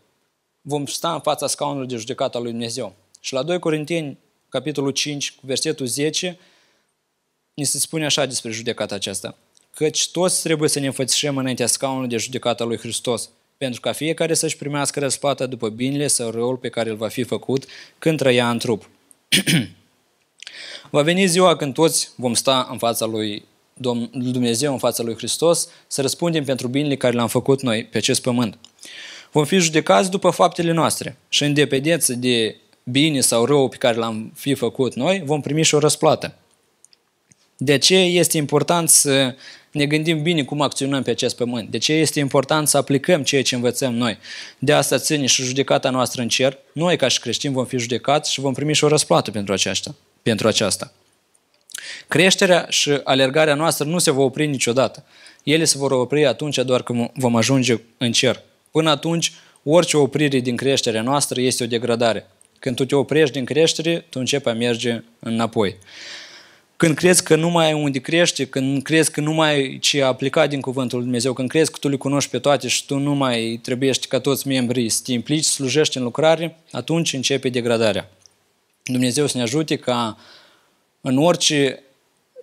vom 0.60 0.86
sta 0.86 1.12
în 1.12 1.20
fața 1.20 1.46
scaunului 1.46 1.88
de 1.88 1.96
judecată 1.96 2.36
al 2.36 2.42
lui 2.42 2.52
Dumnezeu. 2.52 2.94
Și 3.20 3.32
la 3.32 3.42
2 3.42 3.58
Corinteni, 3.58 4.18
capitolul 4.48 4.90
5, 4.90 5.34
versetul 5.40 5.86
10, 5.86 6.38
ni 7.54 7.64
se 7.64 7.78
spune 7.78 8.04
așa 8.04 8.26
despre 8.26 8.50
judecata 8.50 8.94
aceasta. 8.94 9.36
Căci 9.74 10.10
toți 10.10 10.42
trebuie 10.42 10.68
să 10.68 10.78
ne 10.78 10.86
înfățișăm 10.86 11.36
înaintea 11.36 11.66
scaunului 11.66 12.08
de 12.08 12.16
judecată 12.16 12.62
al 12.62 12.68
lui 12.68 12.78
Hristos, 12.78 13.30
pentru 13.56 13.80
ca 13.80 13.92
fiecare 13.92 14.34
să-și 14.34 14.56
primească 14.56 15.00
răsplata 15.00 15.46
după 15.46 15.68
binele 15.68 16.06
sau 16.06 16.30
răul 16.30 16.56
pe 16.56 16.68
care 16.68 16.90
îl 16.90 16.96
va 16.96 17.08
fi 17.08 17.22
făcut 17.22 17.64
când 17.98 18.18
trăia 18.18 18.50
în 18.50 18.58
trup. 18.58 18.90
va 20.90 21.02
veni 21.02 21.26
ziua 21.26 21.56
când 21.56 21.74
toți 21.74 22.10
vom 22.16 22.34
sta 22.34 22.68
în 22.70 22.78
fața 22.78 23.04
lui 23.04 23.44
Dumnezeu, 24.12 24.72
în 24.72 24.78
fața 24.78 25.02
lui 25.02 25.14
Hristos, 25.14 25.68
să 25.86 26.00
răspundem 26.00 26.44
pentru 26.44 26.68
binele 26.68 26.96
care 26.96 27.14
l-am 27.14 27.28
făcut 27.28 27.62
noi 27.62 27.84
pe 27.84 27.98
acest 27.98 28.22
pământ. 28.22 28.58
Vom 29.32 29.44
fi 29.44 29.58
judecați 29.58 30.10
după 30.10 30.30
faptele 30.30 30.72
noastre 30.72 31.16
și 31.28 31.44
în 31.44 31.54
dependență 31.54 32.14
de 32.14 32.56
bine 32.82 33.20
sau 33.20 33.44
rău 33.44 33.68
pe 33.68 33.76
care 33.76 33.96
l-am 33.96 34.32
fi 34.34 34.54
făcut 34.54 34.94
noi, 34.94 35.22
vom 35.24 35.40
primi 35.40 35.62
și 35.62 35.74
o 35.74 35.78
răsplată. 35.78 36.34
De 37.56 37.72
aceea 37.72 38.04
este 38.04 38.36
important 38.36 38.88
să 38.88 39.34
ne 39.70 39.86
gândim 39.86 40.22
bine 40.22 40.44
cum 40.44 40.60
acționăm 40.60 41.02
pe 41.02 41.10
acest 41.10 41.36
pământ. 41.36 41.70
De 41.70 41.78
ce 41.78 41.92
este 41.92 42.20
important 42.20 42.68
să 42.68 42.76
aplicăm 42.76 43.22
ceea 43.22 43.42
ce 43.42 43.54
învățăm 43.54 43.94
noi. 43.94 44.18
De 44.58 44.72
asta 44.72 44.98
ține 44.98 45.26
și 45.26 45.42
judecata 45.42 45.90
noastră 45.90 46.22
în 46.22 46.28
cer. 46.28 46.58
Noi, 46.72 46.96
ca 46.96 47.08
și 47.08 47.20
creștini, 47.20 47.54
vom 47.54 47.64
fi 47.64 47.78
judecați 47.78 48.32
și 48.32 48.40
vom 48.40 48.52
primi 48.52 48.74
și 48.74 48.84
o 48.84 48.88
răsplată 48.88 49.30
pentru 49.30 49.52
aceasta. 49.52 49.94
Pentru 50.22 50.48
aceasta. 50.48 50.92
Creșterea 52.08 52.66
și 52.68 53.00
alergarea 53.04 53.54
noastră 53.54 53.84
nu 53.84 53.98
se 53.98 54.10
vor 54.10 54.24
opri 54.24 54.46
niciodată. 54.46 55.04
Ele 55.42 55.64
se 55.64 55.78
vor 55.78 55.90
opri 55.90 56.26
atunci 56.26 56.56
doar 56.56 56.82
când 56.82 57.10
vom 57.14 57.36
ajunge 57.36 57.80
în 57.98 58.12
cer. 58.12 58.42
Până 58.70 58.90
atunci, 58.90 59.32
orice 59.62 59.96
oprire 59.96 60.38
din 60.38 60.56
creșterea 60.56 61.02
noastră 61.02 61.40
este 61.40 61.64
o 61.64 61.66
degradare. 61.66 62.26
Când 62.58 62.76
tu 62.76 62.84
te 62.84 62.94
oprești 62.94 63.34
din 63.34 63.44
creștere, 63.44 64.04
tu 64.08 64.18
începi 64.18 64.48
a 64.48 64.52
merge 64.52 65.02
înapoi. 65.18 65.76
Când 66.76 66.94
crezi 66.94 67.22
că 67.22 67.36
nu 67.36 67.50
mai 67.50 67.66
ai 67.66 67.72
unde 67.72 67.98
crește, 67.98 68.46
când 68.46 68.82
crezi 68.82 69.10
că 69.10 69.20
nu 69.20 69.32
mai 69.32 69.50
ai 69.50 69.78
ce 69.78 70.02
aplica 70.02 70.46
din 70.46 70.60
Cuvântul 70.60 70.96
Lui 70.96 71.06
Dumnezeu, 71.06 71.32
când 71.32 71.48
crezi 71.48 71.70
că 71.70 71.76
tu 71.80 71.88
le 71.88 71.96
cunoști 71.96 72.30
pe 72.30 72.38
toate 72.38 72.68
și 72.68 72.86
tu 72.86 72.98
nu 72.98 73.14
mai 73.14 73.60
trebuie 73.62 73.92
ca 74.08 74.20
toți 74.20 74.46
membrii 74.46 74.88
să 74.88 75.00
te 75.04 75.12
implici, 75.12 75.44
să 75.44 75.50
slujești 75.50 75.96
în 75.96 76.02
lucrare, 76.02 76.58
atunci 76.70 77.12
începe 77.12 77.48
degradarea. 77.48 78.10
Dumnezeu 78.84 79.26
să 79.26 79.36
ne 79.36 79.42
ajute 79.42 79.76
ca 79.76 80.18
în 81.00 81.18
orice 81.18 81.82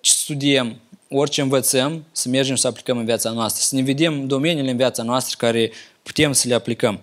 studiem, 0.02 0.80
orice 1.10 1.42
învățăm, 1.42 2.06
să 2.12 2.30
mergem 2.30 2.56
să 2.56 2.68
aplicăm 2.68 2.98
în 2.98 3.06
viața 3.06 3.30
noastră, 3.30 3.64
să 3.64 3.76
ne 3.76 3.82
vedem 3.82 4.28
domeniile 4.28 4.70
în 4.70 4.78
viața 4.78 5.04
noastră 5.04 5.36
care 5.40 5.72
putem 6.04 6.32
să 6.34 6.48
le 6.48 6.54
aplicăm. 6.54 7.02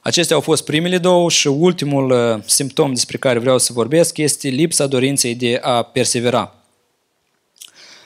Acestea 0.00 0.36
au 0.36 0.42
fost 0.42 0.64
primele 0.64 0.98
două 0.98 1.30
și 1.30 1.46
ultimul 1.46 2.10
uh, 2.10 2.42
simptom 2.46 2.94
despre 2.94 3.16
care 3.16 3.38
vreau 3.38 3.58
să 3.58 3.72
vorbesc 3.72 4.16
este 4.16 4.48
lipsa 4.48 4.86
dorinței 4.86 5.34
de 5.34 5.58
a 5.62 5.82
persevera. 5.82 6.54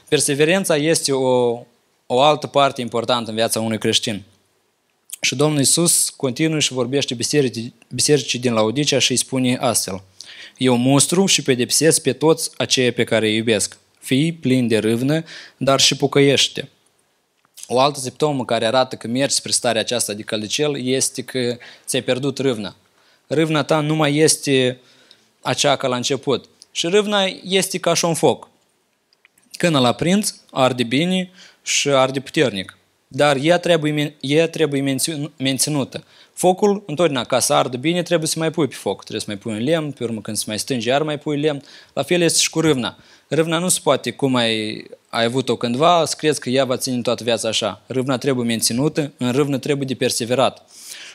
Perseverența 0.08 0.76
este 0.76 1.12
o, 1.12 1.60
o 2.06 2.20
altă 2.20 2.46
parte 2.46 2.80
importantă 2.80 3.30
în 3.30 3.36
viața 3.36 3.60
unui 3.60 3.78
creștin. 3.78 4.22
Și 5.20 5.34
Domnul 5.34 5.58
Iisus 5.58 6.10
continuă 6.10 6.58
și 6.58 6.72
vorbește 6.72 7.14
bisericii, 7.14 7.74
bisericii 7.88 8.38
din 8.38 8.52
Laodicea 8.52 8.98
și 8.98 9.10
îi 9.10 9.16
spune 9.16 9.56
astfel. 9.56 10.02
Eu 10.56 10.76
mustru 10.76 11.26
și 11.26 11.42
pedepsesc 11.42 12.02
pe 12.02 12.12
toți 12.12 12.50
aceia 12.56 12.92
pe 12.92 13.04
care 13.04 13.26
îi 13.26 13.36
iubesc. 13.36 13.78
Fii 13.98 14.32
plin 14.32 14.68
de 14.68 14.78
râvnă, 14.78 15.24
dar 15.56 15.80
și 15.80 15.96
pucăiește. 15.96 16.68
O 17.66 17.80
altă 17.80 17.98
simptomă 17.98 18.44
care 18.44 18.66
arată 18.66 18.96
că 18.96 19.06
mergi 19.06 19.34
spre 19.34 19.52
starea 19.52 19.80
aceasta 19.80 20.12
de 20.12 20.22
căldicel 20.22 20.84
este 20.84 21.22
că 21.22 21.56
ți-ai 21.86 22.02
pierdut 22.02 22.38
râvna. 22.38 22.76
râvna 23.26 23.62
ta 23.62 23.80
nu 23.80 23.94
mai 23.94 24.16
este 24.16 24.80
acea 25.42 25.76
ca 25.76 25.88
la 25.88 25.96
început. 25.96 26.48
Și 26.72 26.86
râvna 26.86 27.24
este 27.42 27.78
ca 27.78 27.94
și 27.94 28.04
un 28.04 28.14
foc. 28.14 28.48
Când 29.52 29.74
îl 29.74 29.84
aprinzi, 29.84 30.34
arde 30.50 30.82
bine 30.82 31.30
și 31.62 31.88
arde 31.88 32.20
puternic. 32.20 32.76
Dar 33.14 33.36
ea 33.42 33.58
trebuie, 33.58 34.16
ea 34.20 34.48
trebuie 34.48 34.96
menținută. 35.36 36.04
Focul, 36.32 36.82
întotdeauna, 36.86 37.24
ca 37.24 37.38
să 37.38 37.54
ardă 37.54 37.76
bine, 37.76 38.02
trebuie 38.02 38.28
să 38.28 38.38
mai 38.38 38.50
pui 38.50 38.68
pe 38.68 38.74
foc. 38.74 38.98
Trebuie 38.98 39.20
să 39.20 39.26
mai 39.28 39.36
pui 39.36 39.52
un 39.52 39.62
lemn, 39.64 39.90
pe 39.90 40.04
urmă 40.04 40.20
când 40.20 40.36
se 40.36 40.44
mai 40.46 40.58
stânge, 40.58 40.88
iar 40.88 41.02
mai 41.02 41.18
pui 41.18 41.40
lemn. 41.40 41.62
La 41.92 42.02
fel 42.02 42.20
este 42.20 42.38
și 42.38 42.50
cu 42.50 42.60
râvna. 42.60 42.96
Râvna 43.28 43.58
nu 43.58 43.68
se 43.68 43.80
poate, 43.82 44.10
cum 44.10 44.34
ai, 44.34 44.84
ai 45.08 45.24
avut-o 45.24 45.56
cândva, 45.56 46.04
să 46.06 46.14
crezi 46.18 46.40
că 46.40 46.50
ea 46.50 46.64
va 46.64 46.76
ține 46.76 47.00
toată 47.00 47.24
viața 47.24 47.48
așa. 47.48 47.82
Râvna 47.86 48.18
trebuie 48.18 48.46
menținută, 48.46 49.12
în 49.16 49.32
râvnă 49.32 49.58
trebuie 49.58 49.86
de 49.86 49.94
perseverat. 49.94 50.64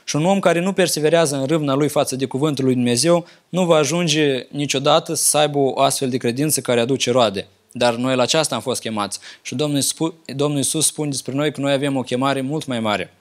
Și 0.04 0.16
un 0.16 0.26
om 0.26 0.40
care 0.40 0.60
nu 0.60 0.74
perseverează 0.74 1.36
în 1.36 1.46
râvna 1.46 1.74
lui 1.74 1.88
față 1.90 2.16
de 2.16 2.26
cuvântul 2.26 2.66
lui 2.66 2.74
Dumnezeu 2.74 3.26
nu 3.50 3.66
va 3.66 3.76
ajunge 3.76 4.48
niciodată 4.52 5.14
să 5.14 5.38
aibă 5.38 5.58
o 5.58 5.82
astfel 5.82 6.10
de 6.10 6.18
credință 6.18 6.62
care 6.62 6.80
aduce 6.80 7.12
roade. 7.12 7.48
Dar 7.78 7.96
noi 7.96 8.16
la 8.16 8.22
aceasta 8.22 8.56
am 8.56 8.62
fost 8.62 8.82
chemați. 8.82 9.20
Și 9.42 9.56
Domnul, 9.56 9.82
Domnul 10.26 10.58
Iisus 10.58 10.86
spune 10.86 11.10
despre 11.10 11.34
noi 11.34 11.52
că 11.52 11.62
noi 11.62 11.72
avem 11.72 11.98
o 11.98 12.02
chemare 12.02 12.42
mult 12.42 12.66
mai 12.66 12.80
mare. 12.80 13.14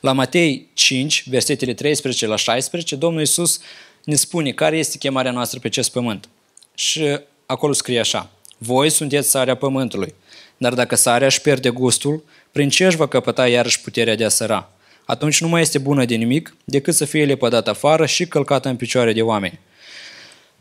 La 0.00 0.12
Matei 0.12 0.68
5, 0.74 1.28
versetele 1.28 1.74
13 1.74 2.26
la 2.26 2.36
16, 2.36 2.96
Domnul 2.96 3.20
Iisus 3.20 3.60
ne 4.04 4.14
spune 4.14 4.50
care 4.50 4.78
este 4.78 4.98
chemarea 4.98 5.30
noastră 5.30 5.58
pe 5.58 5.66
acest 5.66 5.90
pământ. 5.92 6.28
Și 6.74 7.18
acolo 7.46 7.72
scrie 7.72 8.00
așa, 8.00 8.30
voi 8.58 8.90
sunteți 8.90 9.30
sarea 9.30 9.54
pământului, 9.54 10.14
dar 10.56 10.74
dacă 10.74 10.94
sarea 10.94 11.26
își 11.26 11.40
pierde 11.40 11.68
gustul, 11.68 12.24
prin 12.52 12.68
ce 12.68 12.86
își 12.86 12.96
va 12.96 13.08
căpăta 13.08 13.48
iarăși 13.48 13.80
puterea 13.80 14.14
de 14.14 14.24
a 14.24 14.28
săra? 14.28 14.70
Atunci 15.04 15.40
nu 15.40 15.48
mai 15.48 15.60
este 15.60 15.78
bună 15.78 16.04
de 16.04 16.14
nimic 16.14 16.56
decât 16.64 16.94
să 16.94 17.04
fie 17.04 17.24
lepădată 17.24 17.70
afară 17.70 18.06
și 18.06 18.26
călcată 18.26 18.68
în 18.68 18.76
picioare 18.76 19.12
de 19.12 19.22
oameni. 19.22 19.58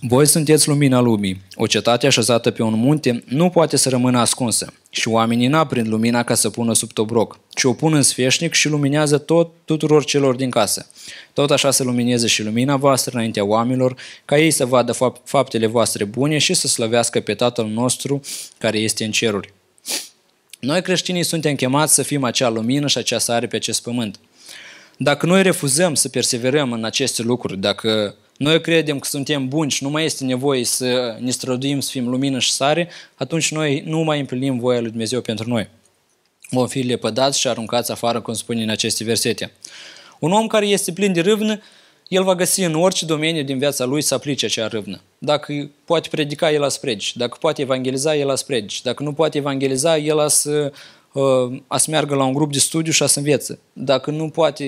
Voi 0.07 0.27
sunteți 0.27 0.67
lumina 0.67 0.99
lumii. 0.99 1.41
O 1.55 1.67
cetate 1.67 2.07
așezată 2.07 2.51
pe 2.51 2.63
un 2.63 2.73
munte 2.73 3.23
nu 3.27 3.49
poate 3.49 3.77
să 3.77 3.89
rămână 3.89 4.19
ascunsă. 4.19 4.73
Și 4.89 5.07
oamenii 5.07 5.47
n-aprind 5.47 5.87
lumina 5.87 6.23
ca 6.23 6.33
să 6.33 6.49
pună 6.49 6.73
sub 6.73 6.91
tobroc, 6.91 7.39
ci 7.49 7.63
o 7.63 7.73
pun 7.73 7.93
în 7.93 8.01
sfeșnic 8.01 8.53
și 8.53 8.67
luminează 8.67 9.17
tot 9.17 9.51
tuturor 9.65 10.05
celor 10.05 10.35
din 10.35 10.49
casă. 10.49 10.87
Tot 11.33 11.51
așa 11.51 11.71
să 11.71 11.83
lumineze 11.83 12.27
și 12.27 12.43
lumina 12.43 12.75
voastră 12.75 13.11
înaintea 13.13 13.45
oamenilor, 13.45 13.95
ca 14.25 14.37
ei 14.37 14.51
să 14.51 14.65
vadă 14.65 14.97
faptele 15.23 15.65
voastre 15.65 16.03
bune 16.03 16.37
și 16.37 16.53
să 16.53 16.67
slăvească 16.67 17.19
pe 17.19 17.33
Tatăl 17.33 17.65
nostru 17.65 18.21
care 18.57 18.77
este 18.77 19.03
în 19.03 19.11
ceruri. 19.11 19.53
Noi 20.59 20.81
creștinii 20.81 21.23
suntem 21.23 21.55
chemați 21.55 21.93
să 21.93 22.03
fim 22.03 22.23
acea 22.23 22.49
lumină 22.49 22.87
și 22.87 22.97
acea 22.97 23.19
sare 23.19 23.47
pe 23.47 23.55
acest 23.55 23.83
pământ. 23.83 24.19
Dacă 24.97 25.25
noi 25.25 25.43
refuzăm 25.43 25.93
să 25.93 26.09
perseverăm 26.09 26.71
în 26.71 26.83
aceste 26.83 27.21
lucruri, 27.21 27.57
dacă 27.57 28.15
noi 28.37 28.61
credem 28.61 28.99
că 28.99 29.07
suntem 29.07 29.47
buni 29.47 29.71
și 29.71 29.83
nu 29.83 29.89
mai 29.89 30.05
este 30.05 30.23
nevoie 30.23 30.63
să 30.63 31.17
ne 31.19 31.31
străduim 31.31 31.79
să 31.79 31.89
fim 31.91 32.09
lumină 32.09 32.39
și 32.39 32.51
sare, 32.51 32.89
atunci 33.15 33.51
noi 33.51 33.83
nu 33.85 33.99
mai 33.99 34.19
împlinim 34.19 34.59
voia 34.59 34.79
lui 34.79 34.89
Dumnezeu 34.89 35.21
pentru 35.21 35.49
noi. 35.49 35.69
Vom 36.49 36.67
fi 36.67 36.79
lepădați 36.79 37.39
și 37.39 37.47
aruncați 37.47 37.91
afară, 37.91 38.21
cum 38.21 38.33
spune 38.33 38.63
în 38.63 38.69
aceste 38.69 39.03
versete. 39.03 39.51
Un 40.19 40.31
om 40.31 40.47
care 40.47 40.65
este 40.65 40.91
plin 40.91 41.13
de 41.13 41.21
râvnă, 41.21 41.61
el 42.07 42.23
va 42.23 42.35
găsi 42.35 42.61
în 42.61 42.75
orice 42.75 43.05
domeniu 43.05 43.43
din 43.43 43.57
viața 43.57 43.85
lui 43.85 44.01
să 44.01 44.13
aplice 44.13 44.45
acea 44.45 44.67
râvnă. 44.67 45.01
Dacă 45.17 45.69
poate 45.85 46.07
predica, 46.11 46.51
el 46.51 46.63
a 46.63 46.67
predici. 46.81 47.15
Dacă 47.15 47.37
poate 47.39 47.61
evangeliza, 47.61 48.15
el 48.15 48.29
a 48.29 48.33
predici. 48.47 48.81
Dacă 48.81 49.03
nu 49.03 49.13
poate 49.13 49.37
evangeliza, 49.37 49.97
el 49.97 50.19
a 50.19 50.27
să 50.27 50.49
Uh, 50.49 50.71
a 51.67 51.77
să 51.77 51.91
meargă 51.91 52.15
la 52.15 52.23
un 52.23 52.33
grup 52.33 52.51
de 52.51 52.59
studiu 52.59 52.91
și 52.91 53.03
a 53.03 53.05
să 53.05 53.19
învețe. 53.19 53.59
Dacă 53.73 54.11
nu 54.11 54.29
poate 54.29 54.65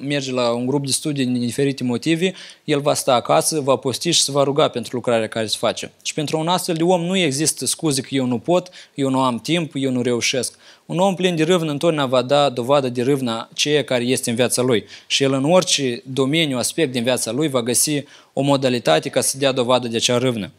merge 0.00 0.32
la 0.32 0.52
un 0.52 0.66
grup 0.66 0.86
de 0.86 0.92
studiu 0.92 1.24
din 1.24 1.40
diferite 1.40 1.84
motive, 1.84 2.32
el 2.64 2.80
va 2.80 2.94
sta 2.94 3.14
acasă, 3.14 3.60
va 3.60 3.76
posti 3.76 4.10
și 4.10 4.22
se 4.22 4.32
va 4.32 4.42
ruga 4.42 4.68
pentru 4.68 4.96
lucrarea 4.96 5.28
care 5.28 5.46
se 5.46 5.56
face. 5.58 5.92
Și 6.02 6.14
pentru 6.14 6.38
un 6.38 6.48
astfel 6.48 6.74
de 6.74 6.82
om 6.82 7.02
nu 7.02 7.16
există 7.16 7.66
scuze 7.66 8.00
că 8.00 8.08
eu 8.10 8.26
nu 8.26 8.38
pot, 8.38 8.68
eu 8.94 9.10
nu 9.10 9.20
am 9.20 9.38
timp, 9.38 9.72
eu 9.74 9.90
nu 9.90 10.02
reușesc. 10.02 10.54
Un 10.86 10.98
om 10.98 11.14
plin 11.14 11.36
de 11.36 11.42
râvnă 11.42 11.70
întotdeauna 11.70 12.06
va 12.06 12.22
da 12.22 12.48
dovadă 12.48 12.88
de 12.88 13.02
râvna 13.02 13.48
ceea 13.54 13.84
care 13.84 14.04
este 14.04 14.30
în 14.30 14.36
viața 14.36 14.62
lui. 14.62 14.84
Și 15.06 15.22
el 15.22 15.32
în 15.32 15.52
orice 15.52 16.02
domeniu, 16.04 16.58
aspect 16.58 16.92
din 16.92 17.02
viața 17.02 17.30
lui 17.30 17.48
va 17.48 17.62
găsi 17.62 18.04
o 18.32 18.40
modalitate 18.42 19.08
ca 19.08 19.20
să 19.20 19.38
dea 19.38 19.52
dovadă 19.52 19.88
de 19.88 19.96
acea 19.96 20.18
râvnă. 20.18 20.50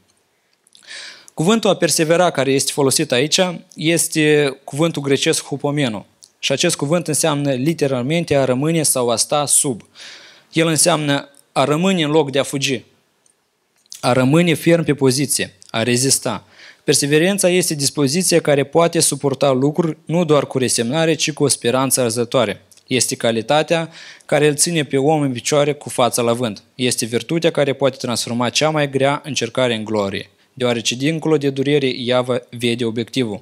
Cuvântul 1.42 1.70
a 1.70 1.76
persevera 1.76 2.30
care 2.30 2.52
este 2.52 2.72
folosit 2.72 3.12
aici 3.12 3.40
este 3.76 4.58
cuvântul 4.64 5.02
grecesc 5.02 5.44
hupomeno. 5.44 6.06
Și 6.40 6.52
acest 6.52 6.76
cuvânt 6.76 7.08
înseamnă 7.08 7.52
literalmente 7.52 8.36
a 8.36 8.46
rămâne 8.46 8.84
sau 8.84 9.10
a 9.10 9.16
sta 9.16 9.46
sub. 9.46 9.82
El 10.52 10.68
înseamnă 10.68 11.30
a 11.52 11.64
rămâne 11.64 12.04
în 12.04 12.12
loc 12.12 12.32
de 12.32 12.40
a 12.40 12.44
fugi, 12.44 12.84
a 14.00 14.12
rămâne 14.12 14.54
ferm 14.54 14.84
pe 14.84 14.94
poziție, 14.94 15.58
a 15.70 15.84
rezista. 15.84 16.46
Perseverența 16.84 17.50
este 17.50 17.76
dispoziția 17.76 18.42
care 18.42 18.64
poate 18.64 19.00
suporta 19.00 19.52
lucruri 19.52 19.98
nu 20.06 20.26
doar 20.26 20.48
cu 20.48 20.58
resemnare, 20.58 21.14
ci 21.14 21.32
cu 21.32 21.44
o 21.44 21.48
speranță 21.48 22.02
arzătoare. 22.02 22.66
Este 22.88 23.16
calitatea 23.16 23.90
care 24.26 24.48
îl 24.48 24.56
ține 24.56 24.84
pe 24.84 24.98
om 24.98 25.22
în 25.22 25.32
picioare 25.32 25.74
cu 25.74 25.90
fața 25.90 26.22
la 26.22 26.34
vânt. 26.34 26.64
Este 26.76 27.06
virtutea 27.06 27.52
care 27.52 27.74
poate 27.74 27.98
transforma 27.98 28.50
cea 28.50 28.70
mai 28.70 28.90
grea 28.90 29.22
încercare 29.24 29.76
în 29.76 29.84
glorie 29.84 30.30
deoarece 30.54 30.96
dincolo 30.96 31.38
de 31.38 31.50
durere 31.50 31.88
ea 31.88 32.26
vede 32.50 32.86
obiectivul. 32.86 33.42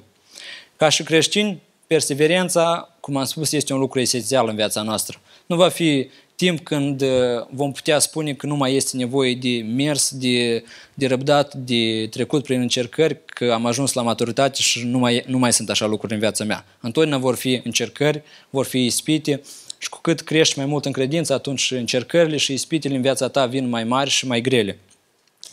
Ca 0.76 0.88
și 0.88 1.02
creștini, 1.02 1.60
perseverența, 1.86 2.96
cum 3.00 3.16
am 3.16 3.24
spus, 3.24 3.52
este 3.52 3.72
un 3.72 3.78
lucru 3.78 4.00
esențial 4.00 4.48
în 4.48 4.54
viața 4.54 4.82
noastră. 4.82 5.20
Nu 5.46 5.56
va 5.56 5.68
fi 5.68 6.08
timp 6.36 6.60
când 6.60 7.00
uh, 7.00 7.08
vom 7.50 7.72
putea 7.72 7.98
spune 7.98 8.32
că 8.32 8.46
nu 8.46 8.56
mai 8.56 8.74
este 8.74 8.96
nevoie 8.96 9.34
de 9.34 9.64
mers, 9.76 10.10
de, 10.14 10.64
de 10.94 11.06
răbdat, 11.06 11.54
de 11.54 12.06
trecut 12.10 12.42
prin 12.42 12.60
încercări, 12.60 13.18
că 13.24 13.52
am 13.52 13.66
ajuns 13.66 13.92
la 13.92 14.02
maturitate 14.02 14.62
și 14.62 14.86
nu 14.86 14.98
mai, 14.98 15.24
nu 15.26 15.38
mai 15.38 15.52
sunt 15.52 15.70
așa 15.70 15.86
lucruri 15.86 16.12
în 16.12 16.18
viața 16.18 16.44
mea. 16.44 16.64
Întotdeauna 16.80 17.18
vor 17.18 17.36
fi 17.36 17.60
încercări, 17.64 18.22
vor 18.50 18.64
fi 18.64 18.84
ispite 18.84 19.42
și 19.78 19.88
cu 19.88 20.00
cât 20.00 20.20
crești 20.20 20.58
mai 20.58 20.66
mult 20.66 20.84
în 20.84 20.92
credință, 20.92 21.32
atunci 21.32 21.70
încercările 21.70 22.36
și 22.36 22.52
ispitele 22.52 22.94
în 22.94 23.02
viața 23.02 23.28
ta 23.28 23.46
vin 23.46 23.68
mai 23.68 23.84
mari 23.84 24.10
și 24.10 24.26
mai 24.26 24.40
grele. 24.40 24.78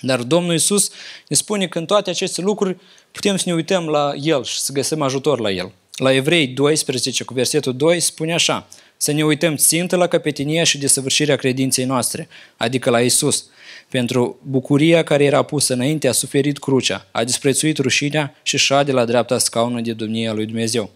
Dar 0.02 0.22
Domnul 0.22 0.54
Isus 0.54 0.90
ne 1.28 1.36
spune 1.36 1.68
că 1.68 1.78
în 1.80 1.86
toate 1.86 2.10
aceste 2.10 2.42
lucruri 2.42 2.78
putem 3.12 3.36
să 3.36 3.44
ne 3.46 3.54
uităm 3.54 3.88
la 3.88 4.14
El 4.22 4.44
și 4.44 4.60
să 4.60 4.72
găsim 4.72 5.02
ajutor 5.02 5.40
la 5.40 5.52
El. 5.52 5.72
La 5.96 6.14
Evrei 6.14 6.48
12, 6.48 7.24
cu 7.24 7.34
versetul 7.34 7.76
2, 7.76 8.00
spune 8.00 8.34
așa, 8.34 8.68
să 8.98 9.12
ne 9.12 9.26
uităm 9.26 9.56
țintă 9.56 9.96
la 9.96 10.08
capetenia 10.08 10.64
și 10.64 10.78
desăvârșirea 10.78 11.36
credinței 11.36 11.86
noastre, 11.86 12.28
adică 12.58 12.90
la 12.90 13.02
Isus. 13.02 13.46
Pentru 13.90 14.40
bucuria 14.44 15.04
care 15.04 15.24
era 15.24 15.42
pusă 15.42 15.74
înainte 15.74 16.08
a 16.08 16.12
suferit 16.12 16.58
crucea, 16.58 17.08
a 17.12 17.24
disprețuit 17.24 17.78
rușinea 17.78 18.36
și 18.44 18.58
șade 18.58 18.92
la 18.92 19.06
dreapta 19.06 19.38
scaunului 19.38 19.84
de 19.84 19.94
domnia 19.94 20.34
lui 20.34 20.46
Dumnezeu. 20.46 20.92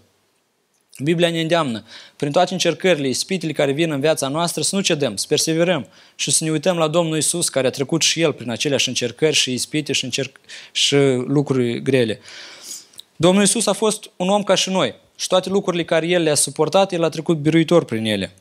Biblia 0.99 1.30
ne 1.30 1.41
îndeamnă, 1.41 1.84
prin 2.15 2.32
toate 2.32 2.54
încercările, 2.54 3.08
ispitele 3.08 3.51
care 3.51 3.71
vin 3.71 3.91
în 3.91 3.99
viața 3.99 4.27
noastră, 4.27 4.62
să 4.62 4.75
nu 4.75 4.82
cedăm, 4.82 5.15
să 5.15 5.25
perseverăm 5.27 5.88
și 6.15 6.32
să 6.32 6.43
ne 6.43 6.51
uităm 6.51 6.77
la 6.77 6.88
Domnul 6.88 7.17
Isus, 7.17 7.49
care 7.49 7.67
a 7.67 7.69
trecut 7.69 8.01
și 8.01 8.21
El 8.21 8.34
prin 8.34 8.49
aceleași 8.49 8.88
încercări 8.88 9.36
și 9.36 9.54
ispite 9.54 9.93
și, 9.93 10.06
încerc- 10.06 10.39
și 10.71 10.95
lucruri 11.27 11.82
grele. 11.82 12.19
Domnul 13.15 13.43
Isus 13.43 13.65
a 13.65 13.73
fost 13.73 14.10
un 14.15 14.30
om 14.30 14.43
ca 14.43 14.56
și 14.56 14.69
noi 14.69 14.95
și 15.15 15.27
toate 15.27 15.49
lucrurile 15.49 15.84
care 15.84 16.08
El 16.08 16.23
le-a 16.23 16.36
suportat, 16.36 16.91
El 16.91 17.04
a 17.04 17.10
trecut 17.10 17.38
biruitor 17.38 17.86
prin 17.86 18.06
ele. 18.06 18.34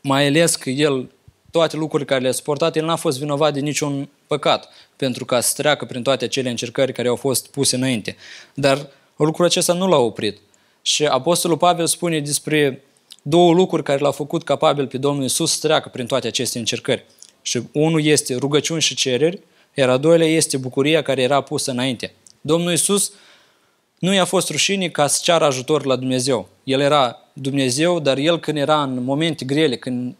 Mai 0.00 0.26
ales 0.26 0.56
că 0.56 0.70
El, 0.70 1.10
toate 1.50 1.76
lucrurile 1.76 2.08
care 2.08 2.22
le-a 2.22 2.32
suportat, 2.32 2.76
El 2.76 2.84
n-a 2.84 2.96
fost 2.96 3.18
vinovat 3.18 3.52
de 3.52 3.60
niciun 3.60 4.08
păcat, 4.26 4.68
pentru 4.96 5.24
ca 5.24 5.40
să 5.40 5.52
treacă 5.56 5.84
prin 5.84 6.02
toate 6.02 6.24
acele 6.24 6.50
încercări 6.50 6.92
care 6.92 7.08
au 7.08 7.16
fost 7.16 7.50
puse 7.50 7.76
înainte. 7.76 8.16
Dar 8.54 8.88
lucrul 9.16 9.44
acesta 9.44 9.72
nu 9.72 9.88
l-a 9.88 9.98
oprit. 9.98 10.38
Și 10.82 11.04
Apostolul 11.04 11.56
Pavel 11.56 11.86
spune 11.86 12.20
despre 12.20 12.84
două 13.22 13.52
lucruri 13.52 13.82
care 13.82 13.98
l-au 13.98 14.12
făcut 14.12 14.44
capabil 14.44 14.86
pe 14.86 14.98
Domnul 14.98 15.24
Isus 15.24 15.52
să 15.52 15.66
treacă 15.66 15.88
prin 15.88 16.06
toate 16.06 16.26
aceste 16.26 16.58
încercări. 16.58 17.04
Și 17.42 17.62
unul 17.72 18.04
este 18.04 18.34
rugăciuni 18.34 18.80
și 18.80 18.94
cereri, 18.94 19.40
iar 19.74 19.88
a 19.88 19.96
doilea 19.96 20.26
este 20.26 20.56
bucuria 20.56 21.02
care 21.02 21.22
era 21.22 21.40
pusă 21.40 21.70
înainte. 21.70 22.14
Domnul 22.40 22.72
Isus 22.72 23.12
nu 23.98 24.12
i-a 24.12 24.24
fost 24.24 24.50
rușine 24.50 24.88
ca 24.88 25.06
să 25.06 25.20
ceară 25.22 25.44
ajutor 25.44 25.84
la 25.84 25.96
Dumnezeu. 25.96 26.48
El 26.64 26.80
era 26.80 27.18
Dumnezeu, 27.32 28.00
dar 28.00 28.16
el 28.16 28.40
când 28.40 28.56
era 28.56 28.82
în 28.82 29.04
momente 29.04 29.44
grele, 29.44 29.76
când 29.76 30.14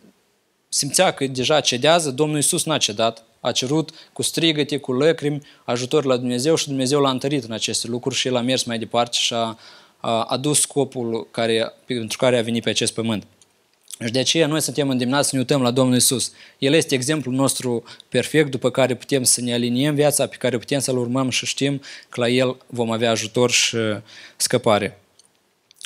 simțea 0.69 1.11
că 1.11 1.27
deja 1.27 1.61
cedează, 1.61 2.11
Domnul 2.11 2.39
Isus 2.39 2.65
n-a 2.65 2.79
cedat, 2.79 3.25
a 3.41 3.53
cerut 3.53 3.91
cu 4.13 4.23
strigăte, 4.23 4.77
cu 4.77 4.93
lăcrimi, 4.93 5.43
ajutor 5.65 6.05
la 6.05 6.17
Dumnezeu 6.17 6.55
și 6.55 6.67
Dumnezeu 6.67 7.01
l-a 7.01 7.11
întărit 7.11 7.45
în 7.45 7.53
aceste 7.53 7.87
lucruri 7.87 8.15
și 8.15 8.29
el 8.29 8.37
a 8.37 8.41
mers 8.41 8.63
mai 8.63 8.79
departe 8.79 9.17
și 9.21 9.35
a 9.35 9.39
a 9.39 9.57
adus 10.27 10.61
scopul 10.61 11.29
care, 11.31 11.73
pentru 11.85 12.19
care 12.19 12.39
a 12.39 12.43
venit 12.43 12.63
pe 12.63 12.71
acest 12.71 12.95
pământ. 12.95 13.27
Și 14.05 14.13
de 14.13 14.19
aceea 14.19 14.47
noi 14.47 14.61
suntem 14.61 14.89
îndemnați 14.89 15.29
să 15.29 15.35
ne 15.35 15.41
uităm 15.41 15.63
la 15.63 15.71
Domnul 15.71 15.97
Isus. 15.97 16.33
El 16.59 16.73
este 16.73 16.95
exemplul 16.95 17.35
nostru 17.35 17.85
perfect 18.09 18.51
după 18.51 18.71
care 18.71 18.95
putem 18.95 19.23
să 19.23 19.41
ne 19.41 19.53
aliniem 19.53 19.95
viața, 19.95 20.27
pe 20.27 20.37
care 20.37 20.59
putem 20.59 20.79
să-L 20.79 20.99
urmăm 20.99 21.31
și 21.31 21.47
știm 21.47 21.81
că 22.09 22.21
la 22.21 22.29
El 22.29 22.57
vom 22.67 22.91
avea 22.91 23.11
ajutor 23.11 23.51
și 23.51 23.77
scăpare. 24.37 25.01